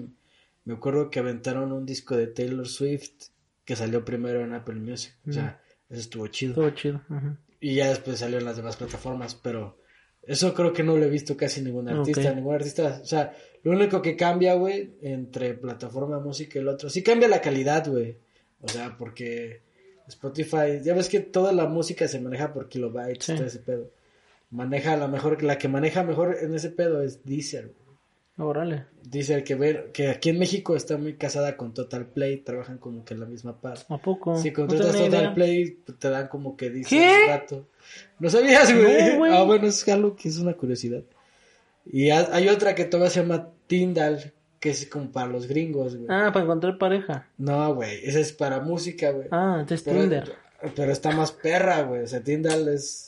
[0.64, 3.28] me acuerdo que aventaron un disco de Taylor Swift
[3.64, 5.14] que salió primero en Apple Music.
[5.28, 6.54] O sea, eso estuvo chido.
[6.54, 7.00] Todo chido.
[7.08, 7.38] ajá.
[7.60, 9.78] Y ya después salió en las demás plataformas, pero
[10.22, 12.32] eso creo que no lo he visto casi ningún artista.
[12.34, 13.32] Ningún artista, o sea,
[13.62, 17.88] lo único que cambia, güey, entre plataforma música y el otro, sí cambia la calidad,
[17.88, 18.18] güey.
[18.60, 19.62] O sea, porque
[20.08, 23.34] Spotify, ya ves que toda la música se maneja por kilobytes, Sí.
[23.34, 23.90] todo ese pedo.
[24.50, 27.86] Maneja la mejor, la que maneja mejor en ese pedo es Deezer, güey.
[28.38, 28.84] Órale.
[29.02, 32.76] Dice el que ver que aquí en México está muy casada con Total Play, trabajan
[32.78, 33.78] como que en la misma par.
[33.88, 34.36] ¿A poco?
[34.36, 35.34] Si contratas Total idea.
[35.34, 37.18] Play, pues, te dan como que dice ¿Qué?
[37.24, 37.68] un rato.
[38.18, 39.16] ¿No sabías, güey?
[39.18, 41.02] No, ah, bueno, es algo que es una curiosidad.
[41.86, 45.96] Y ha- hay otra que todavía se llama Tyndall, que es como para los gringos,
[45.96, 46.06] güey.
[46.10, 47.28] Ah, para encontrar pareja.
[47.38, 49.28] No, güey, esa es para música, güey.
[49.30, 50.32] Ah, este es Pero, Tinder.
[50.74, 52.02] pero está más perra, güey.
[52.02, 53.05] O sea, Tyndall es.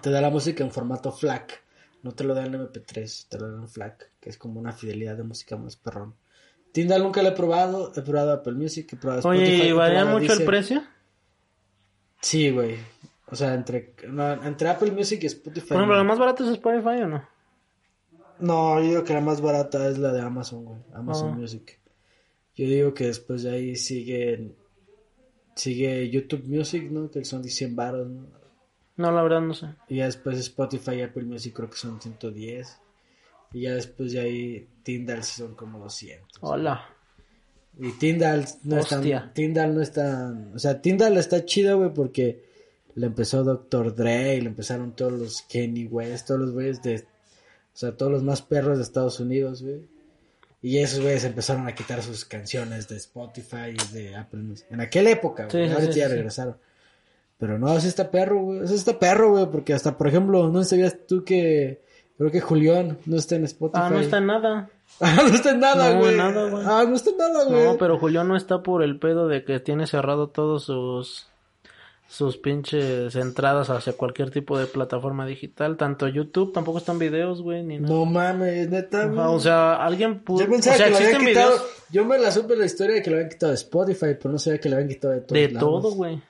[0.00, 1.62] Te da la música en formato FLAC.
[2.02, 4.72] No te lo da en MP3, te lo da en FLAC, que es como una
[4.72, 6.14] fidelidad de música más perrón.
[6.72, 7.92] Tyndall nunca lo he probado.
[7.94, 9.44] He probado Apple Music, he probado Spotify.
[9.60, 10.82] Oye, ¿y varía mucho el precio?
[12.20, 12.76] Sí, güey.
[13.26, 15.68] O sea, entre, no, entre Apple Music y Spotify.
[15.68, 16.02] Por ejemplo, no.
[16.02, 17.28] ¿lo más barato es Spotify o no?
[18.40, 20.78] No, yo digo que la más barata es la de Amazon, güey.
[20.94, 21.36] Amazon Ah.
[21.36, 21.78] Music.
[22.56, 24.54] Yo digo que después de ahí sigue.
[25.54, 27.10] Sigue YouTube Music, ¿no?
[27.10, 28.26] Que son 100 baros, ¿no?
[28.96, 29.68] No, la verdad no sé.
[29.88, 32.78] Y ya después Spotify y Apple Music creo que son 110.
[33.52, 36.38] Y ya después de ahí Tyndall sí son como 200.
[36.40, 36.86] Hola.
[37.78, 39.20] Y Tyndall no es Hostia.
[39.20, 39.34] tan...
[39.34, 40.54] Tyndall no es tan...
[40.54, 42.44] O sea, Tyndall está chido, güey, porque
[42.94, 43.94] le empezó Dr.
[43.94, 46.96] Dre y le empezaron todos los Kenny West, todos los güeyes de...
[46.96, 49.80] O sea, todos los más perros de Estados Unidos, güey.
[50.60, 54.66] Y esos güeyes empezaron a quitar sus canciones de Spotify y de Apple Music.
[54.70, 55.68] En aquella época, güey.
[55.68, 56.56] Sí, sí, ya regresaron.
[57.42, 58.60] Pero no, sí está perro, güey.
[58.62, 59.46] Eso está perro, güey.
[59.50, 61.82] Porque hasta, por ejemplo, ¿no sabías tú que...
[62.16, 63.82] Creo que Julián no está en Spotify.
[63.84, 64.70] Ah, no está en nada.
[65.00, 66.16] Ah, no está en nada, No, güey.
[66.16, 66.62] nada, güey.
[66.64, 67.64] Ah, no está en nada, güey.
[67.64, 71.26] No, pero Julio no está por el pedo de que tiene cerrado todos sus
[72.08, 77.62] sus pinches entradas hacia cualquier tipo de plataforma digital, tanto YouTube, tampoco están videos, güey,
[77.64, 77.92] ni nada.
[77.92, 79.04] No mames, neta.
[79.04, 81.50] Ajá, o sea, alguien pudo, yo o pensaba sea, que lo habían quitado.
[81.52, 84.30] videos Yo me la supe la historia de que lo habían quitado de Spotify, pero
[84.30, 85.82] no sabía que lo habían quitado de todos de lados.
[85.82, 86.20] todo, güey.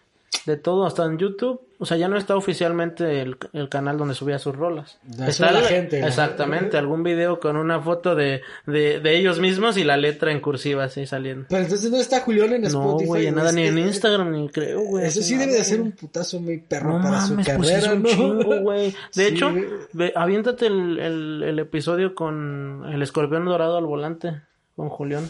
[0.47, 1.61] De todo, hasta en YouTube.
[1.79, 4.99] O sea, ya no está oficialmente el, el canal donde subía sus rolas.
[5.27, 6.07] Está la gente, ¿no?
[6.07, 10.41] Exactamente, algún video con una foto de, de, de ellos mismos y la letra en
[10.41, 11.47] cursiva así saliendo.
[11.49, 13.07] Pero entonces no está Julián en No, Spotify.
[13.07, 15.07] güey, en nada, ni en Instagram, ni creo, güey.
[15.07, 15.91] Eso sí debe de ser güey.
[15.91, 18.09] un putazo muy perro No para su pues carrera, es un ¿no?
[18.09, 18.91] chingo, güey.
[18.91, 19.65] De Sí, hecho, güey.
[19.93, 24.41] ve, aviéntate el, el, el episodio con el escorpión dorado al volante,
[24.77, 25.29] con Julián.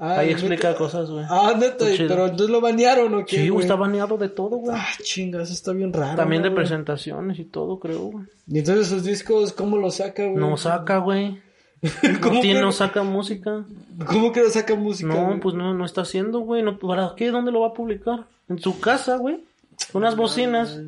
[0.00, 0.38] Ah, Ahí neta.
[0.38, 1.24] explica cosas, güey.
[1.28, 3.38] Ah, neta, pero entonces lo banearon o qué.
[3.38, 4.76] Sí, güey, está baneado de todo, güey.
[4.78, 6.16] Ah, chinga, eso está bien raro.
[6.16, 8.26] También de presentaciones y todo, creo, güey.
[8.46, 10.36] Y entonces sus discos, ¿cómo los saca, güey?
[10.36, 11.42] No saca, güey.
[12.22, 13.64] ¿Cómo, No, tiene, que, no saca música.
[14.06, 15.12] ¿Cómo que no saca música?
[15.12, 15.40] No, güey?
[15.40, 16.62] pues no, no está haciendo, güey.
[16.62, 17.32] No, ¿Para qué?
[17.32, 18.26] ¿Dónde lo va a publicar?
[18.48, 19.44] En su casa, güey.
[19.92, 20.78] Unas bocinas.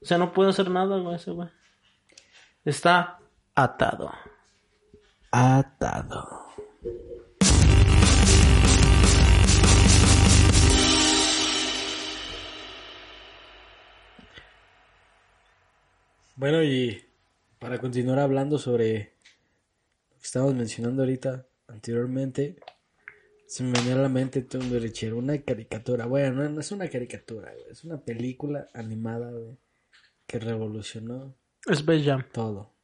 [0.00, 1.48] O sea, no puede hacer nada, güey, ese güey.
[2.64, 3.18] Está
[3.56, 4.12] atado.
[5.32, 6.43] Atado.
[16.36, 17.00] Bueno, y
[17.60, 19.14] para continuar hablando sobre
[20.10, 22.56] lo que estábamos mencionando ahorita anteriormente,
[23.46, 26.06] se me venía a la mente Tom Richard, una caricatura.
[26.06, 29.56] Bueno, no, no es una caricatura, es una película animada, güey,
[30.26, 32.24] que revolucionó Space Jam.
[32.32, 32.74] todo.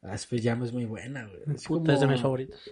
[0.00, 1.42] Ah, Space Jam es muy buena, güey.
[1.52, 2.70] Es Puta, es de mis favoritos.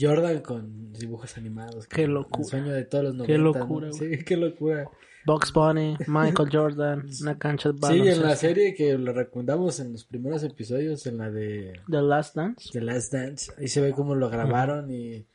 [0.00, 1.86] Jordan con dibujos animados.
[1.86, 2.40] Qué locura.
[2.42, 3.32] El sueño de todos los 90.
[3.32, 3.44] Qué ¿no?
[3.52, 4.16] locura, güey.
[4.16, 4.88] Sí, qué locura.
[5.26, 8.36] Bugs Bunny, Michael Jordan, una cancha de Sí, en la baloncesto.
[8.36, 12.68] serie que lo recomendamos en los primeros episodios, en la de The Last Dance.
[12.72, 15.26] The Last Dance, ahí se ve cómo lo grabaron y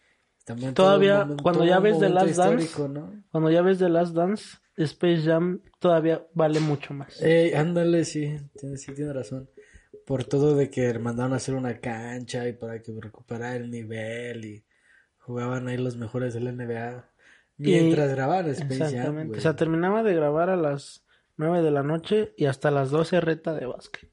[0.46, 3.24] también Todavía, momento- cuando ya ves The Last Dance, ¿no?
[3.32, 7.20] Cuando ya ves The Last Dance, Space Jam todavía vale mucho más.
[7.22, 9.50] Ey, ándale, sí, tiene, sí tiene razón.
[10.10, 14.44] Por todo de que mandaron a hacer una cancha y para que recuperara el nivel
[14.44, 14.66] y
[15.20, 17.08] jugaban ahí los mejores del NBA
[17.58, 19.38] mientras grababan Space Exactamente.
[19.38, 21.06] O sea, terminaba de grabar a las
[21.38, 24.10] 9 de la noche y hasta las 12 reta de básquet.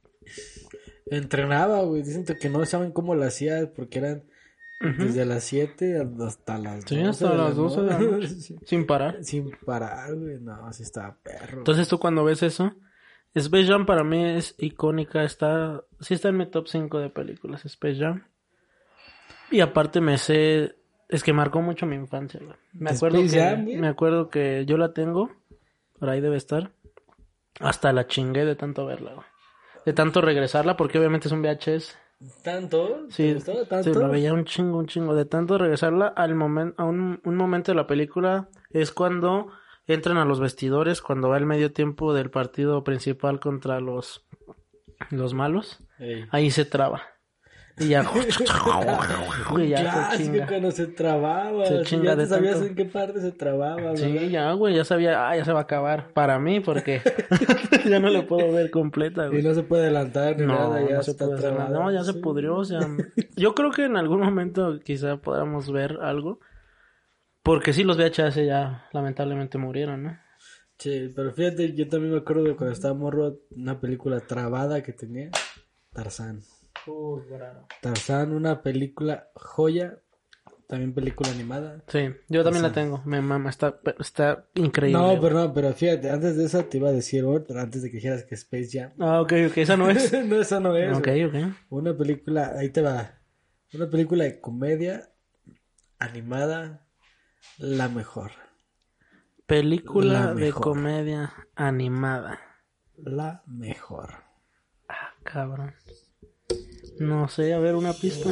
[1.06, 2.02] Entrenaba, güey.
[2.02, 4.24] Dicen que no saben cómo lo hacía porque eran
[4.98, 6.94] desde las 7 hasta las 12.
[6.94, 8.28] Sí, hasta de la las 12 de la noche.
[8.38, 8.56] Sí.
[8.66, 9.24] Sin parar.
[9.24, 10.40] Sin parar, güey.
[10.40, 11.56] No, así estaba perro.
[11.56, 12.74] Entonces tú cuando ves eso,
[13.38, 17.64] Space Jam para mí es icónica, está, sí está en mi top 5 de películas,
[17.64, 18.24] Space Jam.
[19.50, 20.76] Y aparte me sé,
[21.08, 22.56] es que marcó mucho mi infancia, güey.
[22.72, 25.30] Me ¿De acuerdo Space que, Jam, me acuerdo que yo la tengo,
[25.98, 26.72] por ahí debe estar.
[27.60, 29.26] Hasta la chingué de tanto verla, güey.
[29.84, 31.96] De tanto regresarla, porque obviamente es un VHS.
[32.42, 33.06] ¿Tanto?
[33.08, 33.36] ¿Te Sí,
[33.68, 33.82] tanto?
[33.82, 35.14] sí, lo veía un chingo, un chingo.
[35.14, 39.52] De tanto regresarla al momento, a un, un momento de la película es cuando
[39.86, 44.24] entran a los vestidores, cuando va el medio tiempo del partido principal contra los,
[45.10, 45.80] los malos.
[45.98, 46.24] Ey.
[46.30, 47.02] Ahí se traba.
[47.78, 48.02] Y ya,
[49.50, 50.46] güey, ya se chinga.
[50.46, 51.66] cuando se trababa.
[51.66, 52.68] Se sí, chinga ya de sabías tanto.
[52.68, 54.28] en qué parte se trababa, Sí, ¿verdad?
[54.28, 56.08] ya, güey, ya sabía, ah, ya se va a acabar.
[56.14, 57.02] Para mí, porque
[57.88, 59.42] ya no le puedo ver completa, Y güey.
[59.42, 61.68] no se puede adelantar ni No, nada, ya no se está puede trabada.
[61.68, 62.20] No, ya se Sí.
[62.20, 62.80] pudrió, o sea,
[63.36, 66.40] yo creo que en algún momento quizá podamos ver algo.
[67.46, 70.18] Porque sí, los VHS ya lamentablemente murieron, ¿no?
[70.78, 74.92] Sí, pero fíjate, yo también me acuerdo de cuando estaba morro, una película trabada que
[74.92, 75.30] tenía,
[75.92, 76.42] Tarzán.
[77.80, 79.96] Tarzán, una película joya,
[80.66, 81.84] también película animada.
[81.86, 83.00] Sí, yo también la tengo.
[83.04, 85.00] Me mama, está, está increíble.
[85.00, 87.90] No, pero no, pero fíjate, antes de esa te iba a decir otra, antes de
[87.92, 88.90] que dijeras que Space Jam.
[88.98, 90.12] Ah, ok, ok, esa no es.
[90.26, 90.98] no, esa no es.
[90.98, 91.34] ok, ok.
[91.68, 93.20] Una película, ahí te va.
[93.72, 95.12] Una película de comedia
[96.00, 96.85] animada,
[97.58, 98.32] la mejor.
[99.46, 102.40] Película La de comedia animada.
[102.96, 104.14] La mejor.
[104.88, 105.74] Ah, cabrón.
[106.98, 108.30] No sé, a ver una pista.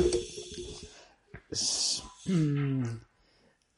[2.26, 2.84] Mm.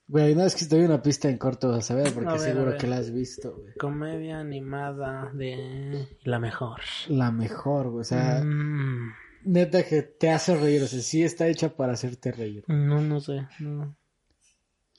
[0.08, 2.40] Güey, no es que te doy una pista en corto, a ver, porque A ver,
[2.40, 3.74] a seguro que la has visto, güey.
[3.74, 6.80] Comedia animada de la mejor.
[7.08, 8.02] La mejor, güey.
[8.02, 9.12] O sea, Mm,
[9.44, 10.84] neta que te hace reír.
[10.84, 12.62] O sea, sí está hecha para hacerte reír.
[12.68, 13.48] no, no sé.
[13.58, 13.96] No.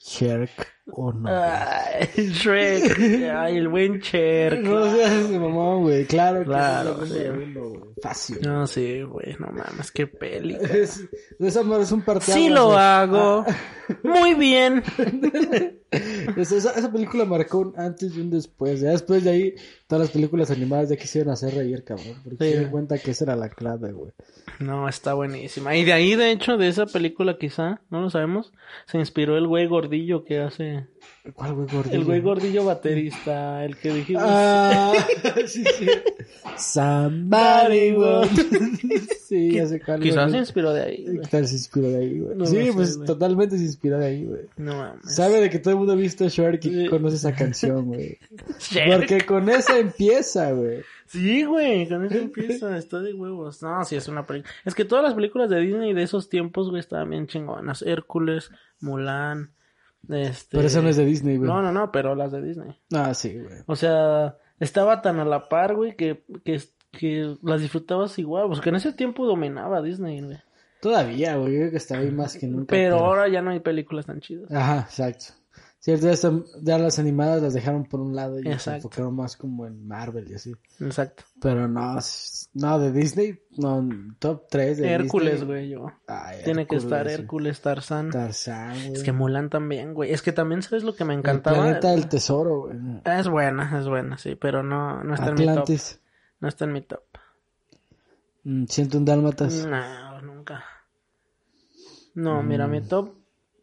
[0.00, 0.50] Shrek
[0.92, 1.28] o no.
[1.30, 2.98] Ay, Shrek.
[3.34, 4.60] Ay, el buen Cher.
[4.60, 6.06] No seas mamón, güey.
[6.06, 7.06] Claro que Claro, número
[7.44, 7.48] sí.
[7.52, 7.80] güey.
[8.02, 8.38] Fácil.
[8.42, 10.56] No, sí, güey, no mames, qué peli.
[10.70, 11.04] Es,
[11.38, 12.36] esa madre es un parteaguas.
[12.36, 13.44] Sí lo hago.
[14.02, 14.82] Muy bien.
[15.90, 18.80] Esa, esa- película marcó un antes y un después.
[18.80, 19.54] Ya después de ahí,
[19.86, 22.14] todas las películas animadas ya quisieron hacer reír, cabrón.
[22.22, 22.44] Porque Sí.
[22.44, 24.12] se dieron cuenta que esa era la clave, güey.
[24.60, 25.76] No, está buenísima.
[25.76, 28.52] Y de ahí, de hecho, de esa película quizá, no lo sabemos,
[28.86, 30.86] se inspiró el güey gordillo que hace...
[31.34, 31.96] ¿Cuál güey gordillo?
[31.98, 34.22] El güey gordillo baterista, el que dijimos...
[34.24, 34.92] Ah,
[35.46, 35.86] sí, sí.
[36.56, 37.94] Somebody
[39.26, 40.00] sí, ya sé cuál.
[40.00, 41.20] quizás se inspiró de ahí, güey.
[41.30, 42.36] Tal se inspiró de ahí, güey.
[42.36, 43.06] No sí, sé, pues güey.
[43.06, 44.42] totalmente se inspiró de ahí, güey.
[44.56, 45.14] No mames.
[45.14, 46.86] Sabe de que todo el mundo ha visto Shark y Sí.
[46.88, 48.18] conoce esa canción, güey.
[48.90, 50.80] Porque con esa empieza, güey.
[51.06, 53.62] Sí, güey, con eso empieza, está de huevos.
[53.62, 54.52] No, sí, es una película.
[54.64, 57.82] Es que todas las películas de Disney de esos tiempos, güey, estaban bien chingonas.
[57.82, 58.50] Hércules,
[58.80, 59.52] Mulan,
[60.08, 60.56] este...
[60.56, 61.48] Pero eso no es de Disney, güey.
[61.48, 62.78] No, no, no, pero las de Disney.
[62.92, 63.62] Ah, sí, güey.
[63.66, 68.48] O sea, estaba tan a la par, güey, que, que, que las disfrutabas igual.
[68.48, 70.38] Porque en ese tiempo dominaba Disney, güey.
[70.80, 71.52] Todavía, güey.
[71.52, 72.66] Yo creo que está ahí más que nunca.
[72.68, 74.50] Pero ahora ya no hay películas tan chidas.
[74.52, 75.34] Ajá, exacto.
[75.80, 76.10] Cierto,
[76.62, 78.76] ya, las animadas las dejaron por un lado y ya se Exacto.
[78.88, 80.52] enfocaron más como en Marvel y así.
[80.80, 81.22] Exacto.
[81.40, 81.96] Pero no,
[82.54, 85.86] no, de Disney, no, top 3 de Hércules, güey, yo.
[86.08, 87.06] Ay, Tiene que estar.
[87.06, 88.10] Hércules, Tarzán.
[88.10, 88.92] Tarzán, güey.
[88.94, 90.10] Es que Mulan también, güey.
[90.12, 91.58] Es que también, ¿sabes lo que me El encantaba?
[91.58, 92.76] planeta del tesoro, güey.
[93.04, 95.68] Es buena, es buena, sí, pero no, no está en mi top.
[96.40, 97.04] No está en mi top.
[98.42, 99.64] Mm, Siento un dálmatas.
[99.64, 100.64] No, nunca.
[102.14, 103.14] No, mira, mi top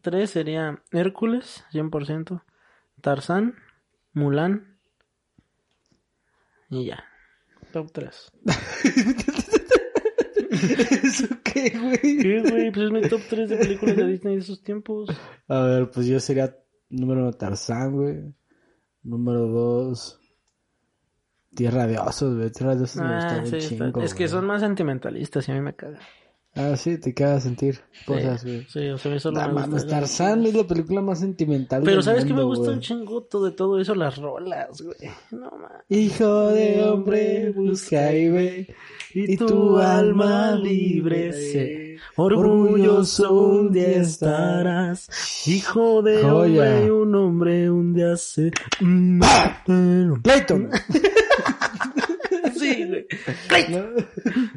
[0.06, 2.41] 3 sería Hércules, 100%,
[3.01, 3.56] Tarzán,
[4.14, 4.78] Mulan
[6.70, 7.03] y ya.
[7.74, 8.32] Top 3.
[11.03, 12.18] ¿Eso qué, güey?
[12.18, 12.72] ¿Qué, güey?
[12.72, 15.10] Pues es mi top 3 de películas de Disney de esos tiempos.
[15.47, 16.56] A ver, pues yo sería
[16.89, 18.34] número uno Tarzán, güey.
[19.03, 20.20] Número dos
[21.56, 22.51] Tierra de Osos, güey.
[22.51, 24.30] Tierra de Osos me gusta Ah, un sí, está- chingo, es que güey.
[24.30, 25.99] son más sentimentalistas y a mí me caga.
[26.58, 28.66] Ah, sí, te queda sentir cosas, Sí, güey.
[28.70, 29.88] Sí, o sea, eso no No me gusta.
[29.89, 32.76] Tarzán es la película más sentimental Pero del ¿sabes qué me mundo, gusta güey.
[32.76, 33.93] un chingoto de todo eso?
[33.93, 34.95] Las rolas, güey.
[35.32, 35.84] No mames.
[35.89, 38.76] Hijo de hombre, busca y ve,
[39.14, 41.97] y tu alma libre sé.
[42.16, 45.10] Orgulloso un día estarás,
[45.47, 46.34] hijo de Joya.
[46.64, 48.51] hombre, un hombre un día se...
[48.80, 49.22] Mm,
[53.49, 53.66] Güey.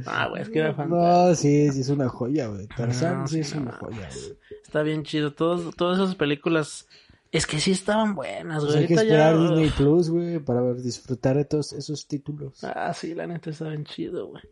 [0.06, 1.28] Ah, güey, es que era fantástico.
[1.28, 2.66] No, sí, sí es una joya, güey.
[2.68, 4.38] Tarzán No, sí es no una joya, güey.
[4.64, 5.32] Está bien chido.
[5.32, 6.86] Todos, todas esas películas...
[7.30, 8.82] Es que sí estaban buenas, Pues güey.
[8.82, 9.40] hay que esperar ya...
[9.42, 12.64] Disney Plus, güey, para ver, disfrutar de todos esos títulos.
[12.64, 14.42] Ah, sí, la neta está bien chido, güey.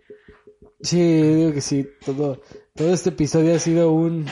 [0.83, 2.43] Sí, digo que sí, todo,
[2.75, 4.27] todo este episodio ha sido un,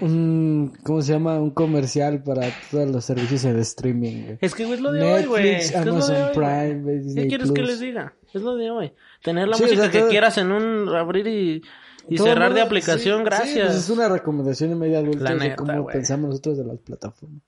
[0.00, 1.38] un, ¿cómo se llama?
[1.38, 4.38] Un comercial para todos los servicios de streaming, güey.
[4.40, 5.44] Es que, güey, es lo de hoy, güey.
[5.44, 6.82] Netflix, Es lo de Amazon hoy, Prime, güey.
[6.82, 8.14] güey, Disney ¿Qué quieres que les diga?
[8.36, 8.92] Es lo de hoy.
[9.22, 11.62] Tener la Sí, o música sea, que todo- quieras en un abrir y,
[12.08, 13.50] y cerrar de aplicación, sí, gracias.
[13.50, 16.78] Sí, pues es una recomendación de media adulta La de cómo pensamos nosotros de las
[16.78, 17.40] plataformas.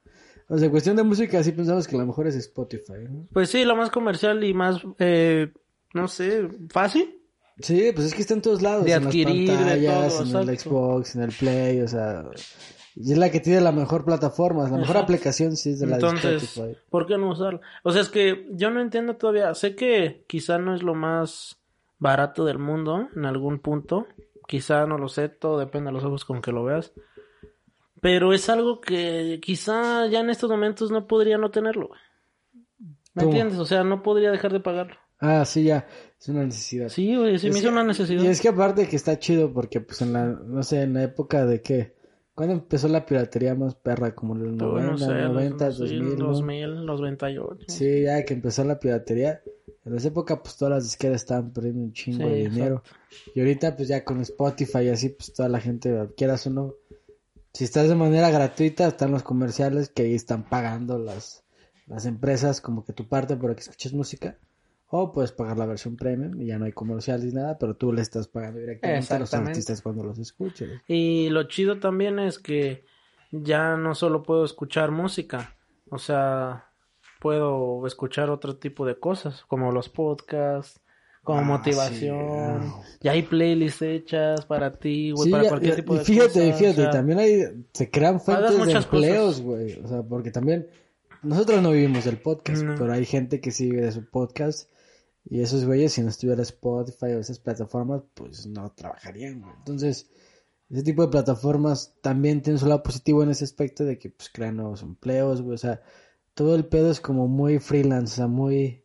[0.48, 3.26] O sea, en cuestión de música sí pensamos que la mejor es Spotify, ¿no?
[3.32, 5.52] Pues sí, lo más comercial y más, eh,
[5.94, 7.14] no sé, fácil.
[7.60, 8.84] Sí, pues es que está en todos lados.
[8.84, 10.58] De en adquirir, las pantallas, todo, en el.
[10.58, 12.24] Xbox, en el Play, o sea...
[13.00, 15.98] Y es la que tiene la mejor plataforma, la mejor aplicación sí es de la
[15.98, 16.76] de Entonces, Spotify.
[16.90, 17.60] ¿por qué no usarlo?
[17.84, 19.54] O sea, es que yo no entiendo todavía.
[19.54, 21.60] Sé que quizá no es lo más
[22.00, 24.06] barato del mundo en algún punto.
[24.48, 26.92] Quizá no lo sé, todo depende de los ojos con que lo veas.
[28.00, 31.90] Pero es algo que quizá ya en estos momentos no podría no tenerlo.
[33.14, 33.58] ¿Me entiendes?
[33.58, 34.96] O sea, no podría dejar de pagarlo.
[35.20, 35.86] Ah, sí, ya.
[36.20, 36.88] Es una necesidad.
[36.88, 38.22] Sí, güey, sí Es me que- hizo una necesidad.
[38.22, 41.02] Y es que aparte que está chido porque pues en la, no sé, en la
[41.02, 41.96] época de qué,
[42.38, 44.14] ¿cuándo empezó la piratería más perra?
[44.14, 46.26] Como en los Yo 90, no sé, los- 90, sí, 2000, ¿no?
[46.28, 47.64] 2000, los 98.
[47.66, 49.42] Sí, ya que empezó la piratería.
[49.84, 52.82] En esa época pues todas las disqueras estaban perdiendo un chingo Sí, de dinero.
[53.34, 56.74] Y ahorita pues ya con Spotify y así pues toda la gente, quieras o no,
[57.52, 61.42] si estás de manera gratuita están los comerciales que ahí están pagando las,
[61.86, 64.38] las empresas como que tu parte para que escuches música.
[64.90, 67.92] O puedes pagar la versión premium y ya no hay comerciales ni nada, pero tú
[67.92, 70.70] le estás pagando directamente a los artistas cuando los escuches.
[70.88, 72.84] Y lo chido también es que
[73.30, 75.54] ya no solo puedo escuchar música,
[75.90, 76.70] o sea,
[77.20, 80.80] puedo escuchar otro tipo de cosas, como los podcasts,
[81.22, 82.62] como Ah, motivación.
[82.62, 82.98] sí.
[83.02, 86.04] Ya hay playlists hechas para ti, güey, Sí, para ya- cualquier ya- tipo y de
[86.04, 87.42] fíjate, cosas, fíjate, o sea, también hay,
[87.74, 89.78] se crean fuentes de empleos, güey.
[89.84, 90.66] O sea, porque también
[91.22, 92.74] nosotros no vivimos del podcast, No.
[92.78, 94.70] pero hay gente que sí vive de su podcast.
[95.30, 99.52] Y esos güeyes, si no estuviera Spotify o esas plataformas, pues no trabajarían, güey.
[99.58, 100.10] Entonces,
[100.70, 104.30] ese tipo de plataformas también tienen su lado positivo en ese aspecto de que pues
[104.30, 105.54] crean nuevos empleos, güey.
[105.54, 105.82] O sea,
[106.32, 108.84] todo el pedo es como muy freelance, o sea, muy,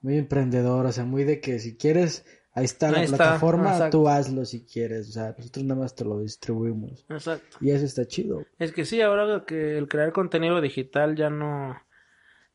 [0.00, 3.98] muy emprendedor, o sea, muy de que si quieres, ahí está la está, plataforma, exacto.
[3.98, 7.04] tú hazlo si quieres, o sea, nosotros nada más te lo distribuimos.
[7.10, 7.58] Exacto.
[7.60, 8.46] Y eso está chido.
[8.58, 11.76] Es que sí, ahora que el crear contenido digital ya no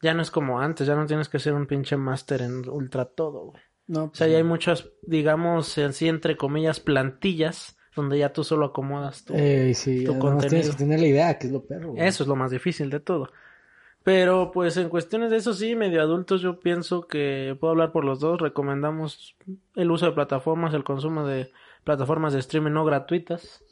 [0.06, 3.06] ya no es como antes, ya no tienes que ser un pinche máster en ultra
[3.06, 3.64] todo, güey.
[3.88, 8.68] No, O sea, ya hay muchas, digamos, así entre comillas, plantillas donde ya tú solo
[8.68, 9.34] acomodas tu...
[9.36, 11.92] Eh, sí, tu tienes que tener la idea, que es lo perro.
[11.92, 12.06] güey.
[12.06, 13.32] Eso es lo más difícil de todo.
[14.04, 18.06] Pero pues en cuestiones de eso sí, medio adultos, yo pienso que puedo hablar por
[18.06, 18.40] los dos.
[18.40, 19.36] Recomendamos
[19.76, 21.52] el uso de plataformas, el consumo de
[21.86, 23.64] plataformas de streaming no gratuitas.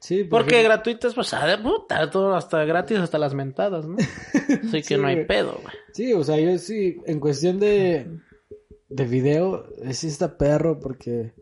[0.00, 3.96] Sí, Porque gratuitas, pues, a de puta, todo hasta gratis, hasta las mentadas, ¿no?
[4.64, 5.74] Así que Sí, no hay pedo, güey.
[5.92, 8.18] Sí, o sea, yo sí, en cuestión de,
[8.88, 11.34] de video, sí está perro porque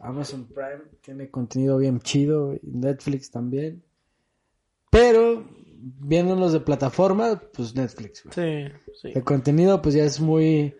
[0.00, 3.84] Amazon Prime tiene contenido bien chido y Netflix también.
[4.90, 5.48] Pero,
[5.78, 8.34] viéndolos de plataforma, pues Netflix, güey.
[8.34, 9.12] Sí, sí.
[9.14, 10.74] El contenido, pues ya es muy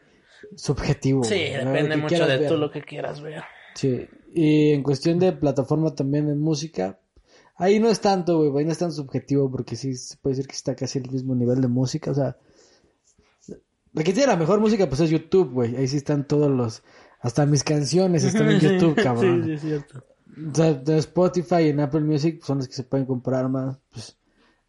[0.57, 1.22] subjetivo.
[1.22, 2.49] Sí, depende mucho de ver.
[2.49, 3.45] tú lo que quieras ver.
[3.74, 6.98] Sí, y en cuestión de plataforma también en música,
[7.56, 10.48] ahí no es tanto, güey, ahí no es tan subjetivo porque sí se puede decir
[10.48, 12.36] que está casi el mismo nivel de música, o sea,
[13.92, 16.82] la que tiene la mejor música pues es YouTube, güey, ahí sí están todos los,
[17.20, 19.44] hasta mis canciones están en YouTube, cabrón.
[19.44, 20.04] Sí, sí, es cierto.
[20.50, 23.48] O sea, de Spotify y en Apple Music pues, son los que se pueden comprar
[23.50, 24.16] más, pues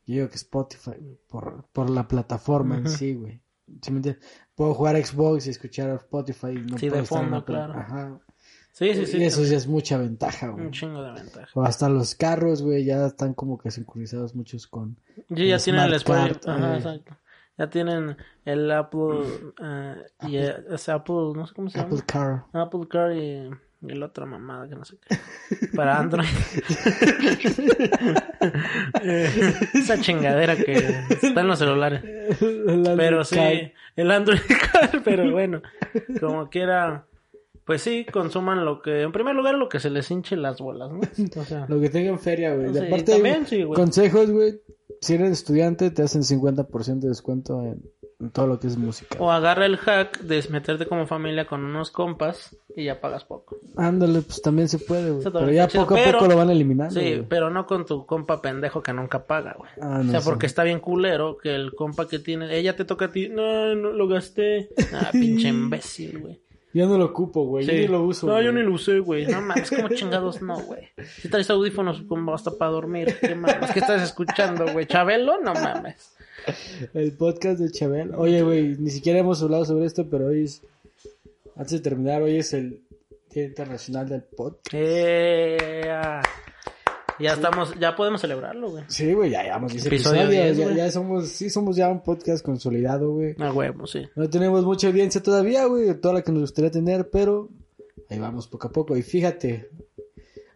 [0.05, 3.41] yo digo que Spotify, por, por la plataforma en sí, güey.
[3.81, 4.17] ¿Sí me entiendes?
[4.55, 7.37] Puedo jugar Xbox y escuchar a Spotify y no Sí, de puedo estar en fondo,
[7.37, 7.55] Apple.
[7.55, 7.73] claro.
[7.73, 8.19] Ajá.
[8.74, 9.17] Sí, sí, sí.
[9.19, 10.65] y eso ya es mucha ventaja, güey.
[10.65, 11.47] Un chingo de ventaja.
[11.53, 14.97] O hasta los carros, güey, ya están como que sincronizados muchos con...
[15.30, 16.39] Y ya el tienen el Spotify.
[16.47, 17.15] Ajá, exacto.
[17.55, 19.21] Ya tienen el Apple.
[19.63, 19.95] eh,
[20.28, 21.89] y eh, es Apple, no sé cómo se llama.
[21.89, 22.45] Apple Car.
[22.51, 23.47] Apple Car y,
[23.84, 25.67] y la otra mamada que no sé qué.
[25.76, 26.26] Para Android.
[29.03, 30.74] Eh, Esa chingadera que
[31.21, 32.03] está en los celulares.
[32.97, 33.39] Pero sí,
[33.95, 34.39] el Android
[34.71, 35.61] Car, pero bueno,
[36.19, 37.05] como quiera.
[37.66, 40.91] Pues sí, consuman lo que, en primer lugar, lo que se les hinche las bolas,
[40.91, 40.99] ¿no?
[41.41, 42.74] O sea, Lo que tengan feria, güey.
[42.74, 43.80] Sí, aparte, también sí, güey.
[43.80, 44.59] consejos, güey.
[45.01, 47.82] Si eres estudiante, te hacen 50% de descuento en,
[48.20, 49.18] en todo lo que es música.
[49.20, 53.57] o agarra el hack de meterte como familia con unos compas y ya pagas poco.
[53.78, 55.24] Ándale, pues también se puede, güey.
[55.24, 56.93] Pero ya chido, poco a pero- poco lo van eliminando.
[56.99, 57.26] Sí, güey.
[57.28, 59.72] pero no con tu compa pendejo que nunca paga, güey.
[59.82, 60.30] Ah, o no sea, sé.
[60.30, 63.74] porque está bien culero que el compa que tiene, ella te toca a ti, no,
[63.76, 64.70] no lo gasté.
[64.93, 66.41] Ah, pinche imbécil, güey.
[66.74, 67.65] Yo no lo ocupo, güey.
[67.65, 67.80] Yo Sí.
[67.82, 68.26] ni lo uso.
[68.28, 68.63] No, yo güey.
[68.63, 69.28] ni lo usé, güey.
[69.28, 70.89] No mames, como chingados no, güey.
[71.21, 73.71] Si traes audífonos como hasta para dormir, ¿qué mames?
[73.71, 74.88] ¿Qué estás escuchando, güey?
[74.88, 75.39] ¿Chabelo?
[75.41, 76.13] No mames.
[76.93, 78.11] El podcast de Chabel.
[78.15, 80.61] Oye, güey, ni siquiera hemos hablado sobre esto, pero hoy es.
[81.55, 82.82] Antes de terminar, hoy es el
[83.32, 84.74] Día Internacional del Podcast.
[84.74, 86.21] Eh, ah.
[87.20, 88.84] Ya estamos, ya podemos celebrarlo, güey.
[88.88, 90.57] Sí, güey, ya llevamos 10 Episodio episodios.
[90.57, 93.36] 10, ya, ya somos, sí, somos ya un podcast consolidado, güey.
[93.39, 94.07] A huevo, sí.
[94.16, 97.49] No tenemos mucha audiencia todavía, güey, toda la que nos gustaría tener, pero
[98.09, 98.97] ahí vamos poco a poco.
[98.97, 99.70] Y fíjate,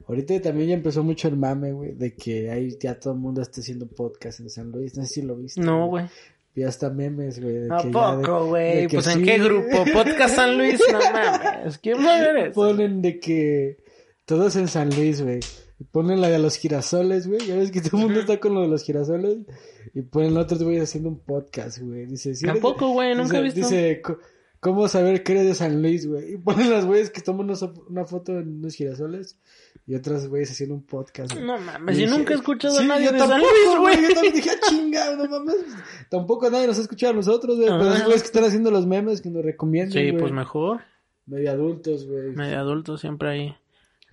[0.08, 3.42] ahorita también ya empezó mucho el mame, güey, de que ahí ya todo el mundo
[3.42, 4.98] está haciendo podcast en San Luis.
[4.98, 5.62] No sé si lo viste.
[5.62, 6.06] No, güey.
[6.56, 7.54] Y hasta memes, güey.
[7.54, 8.88] de ¿A que ya poco, güey?
[8.88, 9.86] Pues en qué grupo?
[9.94, 11.78] Podcast San Luis, no mames.
[11.78, 12.54] ¿Quién va a ver eso?
[12.56, 13.78] Ponen de que
[14.26, 15.40] todos en San Luis, güey.
[15.80, 17.46] Y ponen la de los girasoles, güey.
[17.46, 19.38] Ya ves que todo el mundo está con lo de los girasoles.
[19.94, 22.06] Y ponen otros güeyes haciendo un podcast, güey.
[22.08, 23.60] Dice, eres- Tampoco, güey, nunca dice- he visto.
[23.70, 24.02] Dice,
[24.60, 26.34] ¿Cómo saber que eres de San Luis, güey?
[26.34, 27.48] Y ponen las güeyes que toman
[27.90, 29.38] una foto en unos girasoles
[29.86, 31.36] y otras güeyes haciendo un podcast.
[31.36, 33.52] No mames, Y si dije, nunca he escuchado a sí, nadie yo de San tampoco,
[33.54, 34.02] Luis, güey.
[34.08, 35.56] Yo también dije, ah, chinga, no mames.
[36.10, 37.70] Tampoco nadie nos ha escuchado a nosotros, güey.
[37.70, 40.82] Pero los güeyes que están haciendo los memes que nos recomiendan, Sí, pues mejor.
[41.28, 42.32] Medio adultos, güey.
[42.32, 43.56] Medio adulto siempre ahí.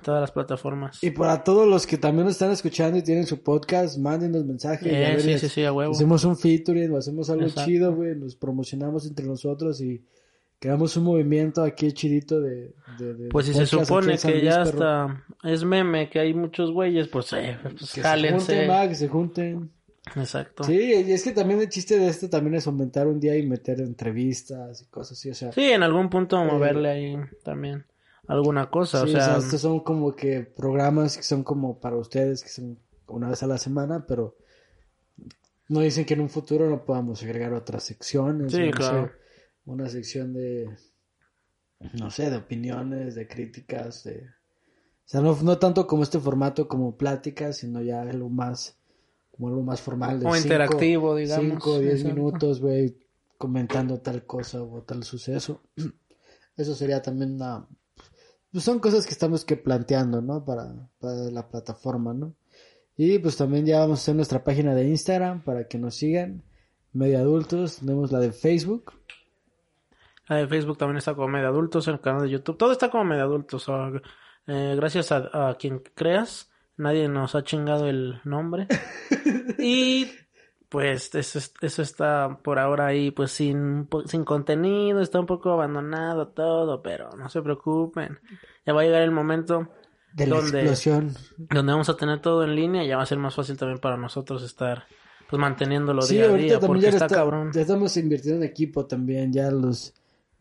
[0.04, 1.02] Todas las plataformas.
[1.02, 4.86] Y para todos los que también nos están escuchando y tienen su podcast, mándenos mensajes.
[4.86, 5.92] Eh, ver, sí, les- sí, sí, a huevo.
[5.92, 7.64] Hacemos un featuring, o hacemos algo Exacto.
[7.70, 8.14] chido, güey.
[8.16, 10.04] Nos promocionamos entre nosotros y
[10.58, 12.74] creamos un movimiento aquí chidito de.
[12.98, 16.70] de- de Pues si se supone que Luis, ya hasta es meme, que hay muchos
[16.70, 19.70] güeyes, pues, eh, pues Que se junten, va, que se junten.
[20.16, 20.64] Exacto.
[20.64, 20.74] Sí,
[21.06, 23.80] y es que también el chiste de esto también es aumentar un día y meter
[23.80, 25.50] entrevistas y cosas así, o sea.
[25.52, 27.84] Sí, en algún punto moverle ahí también
[28.26, 32.42] alguna cosa, sí, o sea, estos son como que programas que son como para ustedes,
[32.42, 34.36] que son una vez a la semana, pero
[35.68, 38.52] no dicen que en un futuro no podamos agregar otras secciones.
[38.52, 39.06] Sí, no claro.
[39.08, 39.12] sé,
[39.66, 40.68] una sección de,
[41.94, 44.26] no sé, de opiniones, de críticas, de...
[44.26, 48.78] O sea, no, no tanto como este formato como pláticas, sino ya algo más,
[49.30, 50.18] como algo más formal.
[50.20, 51.44] De O cinco- interactivo, digamos.
[51.44, 52.14] Cinco o diez Exacto.
[52.16, 52.96] minutos, güey,
[53.36, 55.60] comentando tal cosa o tal suceso.
[56.56, 57.68] Eso sería también una...
[58.54, 60.44] Pues son cosas que estamos que planteando, ¿no?
[60.44, 62.36] Para, para la plataforma, ¿no?
[62.96, 66.44] Y pues también ya vamos a hacer nuestra página de Instagram para que nos sigan.
[66.92, 68.92] Medio adultos, tenemos la de Facebook.
[70.28, 73.02] La de Facebook también está como medio adultos, el canal de YouTube, todo está como
[73.02, 73.68] medio adultos.
[73.68, 74.00] o
[74.46, 78.68] eh, gracias a, a quien creas, nadie nos ha chingado el nombre.
[79.58, 80.06] y
[80.74, 85.52] pues eso, es- eso está por ahora ahí, pues sin, sin contenido, está un poco
[85.52, 88.18] abandonado todo, pero no se preocupen.
[88.66, 89.68] Ya va a llegar el momento
[90.12, 91.14] De la donde, explosión.
[91.38, 93.78] donde vamos a tener todo en línea y ya va a ser más fácil también
[93.78, 94.82] para nosotros estar
[95.30, 97.52] pues manteniéndolo Sí, día a día, porque está- cabrón.
[97.52, 99.32] ya estamos invirtiendo en equipo también.
[99.32, 99.94] Ya los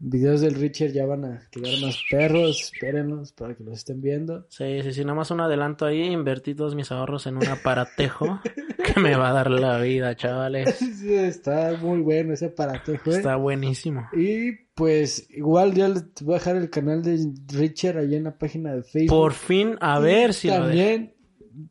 [0.03, 2.71] videos del Richard ya van a quedar más perros.
[2.73, 4.45] Espérenlos para que los estén viendo.
[4.49, 8.39] Sí, sí, sí, nada más un adelanto ahí, invertí todos mis ahorros en un aparatejo
[8.93, 10.77] que me va a dar la vida, chavales.
[11.03, 13.11] Sí, está muy bueno ese aparatejo.
[13.11, 13.17] ¿eh?
[13.17, 14.07] Está buenísimo.
[14.13, 18.37] Y pues igual ya les voy a dejar el canal de Richard ahí en la
[18.37, 19.17] página de Facebook.
[19.17, 20.55] Por fin, a ver si lo.
[20.55, 21.13] También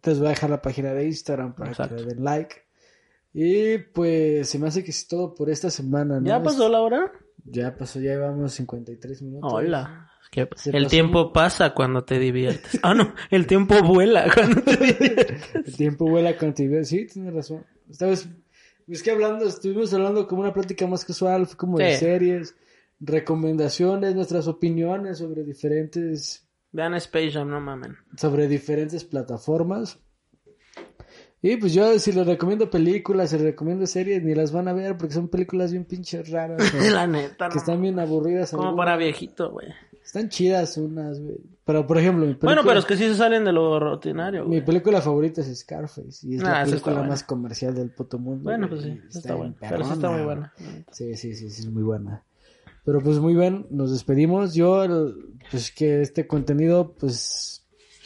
[0.02, 1.96] les voy a dejar la página de Instagram para Exacto.
[1.96, 2.56] que le den like.
[3.32, 6.26] Y pues se me hace que es todo por esta semana, ¿no?
[6.26, 7.10] ¿Ya pasó la hora?
[7.44, 9.52] Ya pasó, ya llevamos 53 minutos.
[9.52, 10.08] Hola.
[10.30, 12.80] Que el tiempo pasa cuando te diviertes.
[12.82, 15.54] Ah, no, el tiempo vuela cuando te diviertes.
[15.54, 16.82] El tiempo vuela contigo.
[16.84, 17.66] Sí, tienes razón.
[17.90, 18.28] Esta vez,
[18.88, 22.56] es que hablando, estuvimos hablando como una plática más casual, fue como de series,
[22.98, 27.96] recomendaciones, nuestras opiniones sobre diferentes, Vean Space Jam, no mamen.
[28.16, 29.98] sobre diferentes plataformas.
[31.44, 34.72] Y pues yo si les recomiendo películas, si les recomiendo series, ni las van a
[34.72, 36.62] ver porque son películas bien pinches raras.
[36.92, 37.60] La neta, que no.
[37.60, 38.50] están bien aburridas.
[38.52, 38.84] Como algunas.
[38.86, 39.66] para viejito, güey.
[40.04, 41.36] Están chidas unas, güey.
[41.64, 44.42] Pero por ejemplo, mi película, Bueno, pero es que sí se salen de lo rutinario,
[44.44, 44.64] mi güey.
[44.64, 46.26] película favorita es Scarface.
[46.26, 47.08] Y es Ah, la está película buena.
[47.08, 48.44] más comercial del puto mundo.
[48.44, 50.52] Bueno, güey, pues sí, está, bien Pero sí está muy buena.
[50.90, 52.22] Sí, sí, sí, sí, es muy buena.
[52.84, 54.54] Pero pues muy bien, nos despedimos.
[54.54, 54.84] Yo,
[55.50, 57.61] pues que este contenido, pues,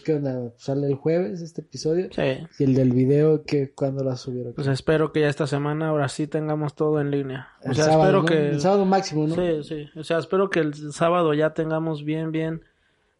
[0.06, 0.52] ¿qué onda?
[0.56, 2.08] Sale el jueves este episodio.
[2.12, 2.46] Sí.
[2.60, 4.54] Y el del video, que cuando la subieron?
[4.54, 7.48] Pues espero que ya esta semana ahora sí tengamos todo en línea.
[7.64, 8.26] O el sea, sábado, espero ¿no?
[8.26, 9.34] que El sábado máximo, ¿no?
[9.34, 9.98] Sí, sí.
[9.98, 12.62] O sea, espero que el sábado ya tengamos bien, bien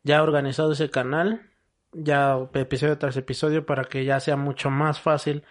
[0.05, 1.43] ya organizado ese canal.
[1.93, 5.43] Ya episodio tras episodio para que ya sea mucho más fácil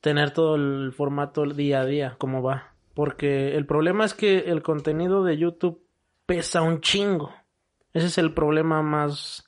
[0.00, 2.72] tener todo el formato día a día, como va.
[2.92, 5.80] Porque el problema es que el contenido de YouTube
[6.24, 7.32] pesa un chingo.
[7.92, 9.45] Ese es el problema más,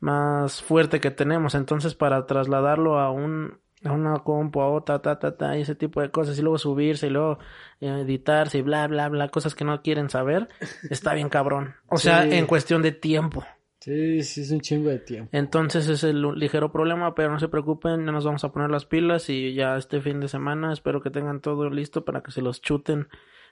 [0.00, 1.54] más fuerte que tenemos.
[1.54, 5.74] Entonces, para trasladarlo a un, a una compu, a otra, ta, ta, ta, y ese
[5.74, 7.38] tipo de cosas, y luego subirse, y luego
[7.80, 10.48] eh, editarse, y bla, bla, bla, cosas que no quieren saber,
[10.90, 11.74] está bien cabrón.
[11.88, 13.44] O sea, en cuestión de tiempo.
[13.80, 15.30] Sí, sí, es un chingo de tiempo.
[15.32, 18.84] Entonces es el ligero problema, pero no se preocupen, ya nos vamos a poner las
[18.84, 22.42] pilas y ya este fin de semana espero que tengan todo listo para que se
[22.42, 23.08] los chuten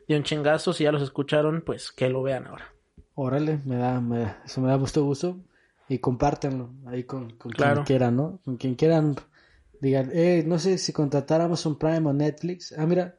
[0.09, 0.73] de un chingazo.
[0.73, 2.67] Si ya los escucharon, pues que lo vean ahora.
[3.15, 5.37] Órale, me da, me da- eso me da gusto gusto.
[5.89, 7.75] Y compártanlo ahí con, con Claro.
[7.77, 8.41] quien quieran, ¿no?
[8.45, 9.15] Con quien quieran.
[9.81, 12.75] Digan, eh, no sé si contratáramos un Prime o Netflix.
[12.77, 13.17] Ah, mira,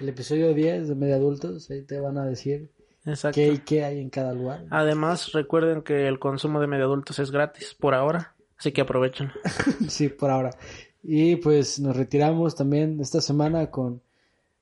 [0.00, 2.70] el episodio 10 de Media Adultos, ahí te van a decir
[3.06, 3.36] Exacto.
[3.36, 4.64] qué y qué hay en cada lugar.
[4.70, 9.30] Además, recuerden que el consumo de medio adultos es gratis por ahora, así que aprovechen.
[9.88, 10.50] Sí, por ahora.
[11.02, 14.02] Y pues nos retiramos también esta semana con...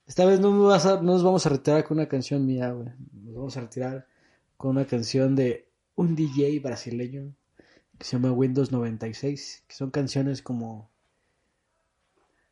[0.05, 2.89] Esta vez no, vas a- no nos vamos a retirar con una canción mía, güey.
[3.23, 4.05] Nos vamos a retirar
[4.57, 5.65] con una canción de
[5.95, 7.33] un DJ brasileño
[7.97, 10.91] que se llama Windows 96, que son canciones como...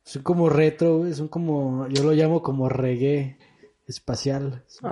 [0.03, 1.87] Son como retro, son como...
[1.89, 3.37] Yo lo llamo como reggae.
[3.87, 4.63] espacial.
[4.67, 4.91] Son,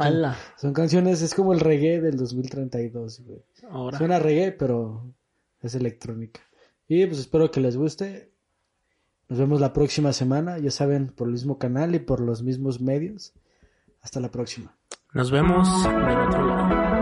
[0.57, 3.41] son canciones, es como el reggae del 2032, güey.
[3.69, 3.97] Ahora.
[3.97, 5.13] Suena reggae, pero
[5.61, 6.41] es electrónica.
[6.87, 8.31] Y pues espero que les guste.
[9.27, 12.81] Nos vemos la próxima semana, ya saben, por el mismo canal y por los mismos
[12.81, 13.33] medios.
[14.01, 14.75] Hasta la próxima.
[15.13, 16.98] Nos vemos del otro lado.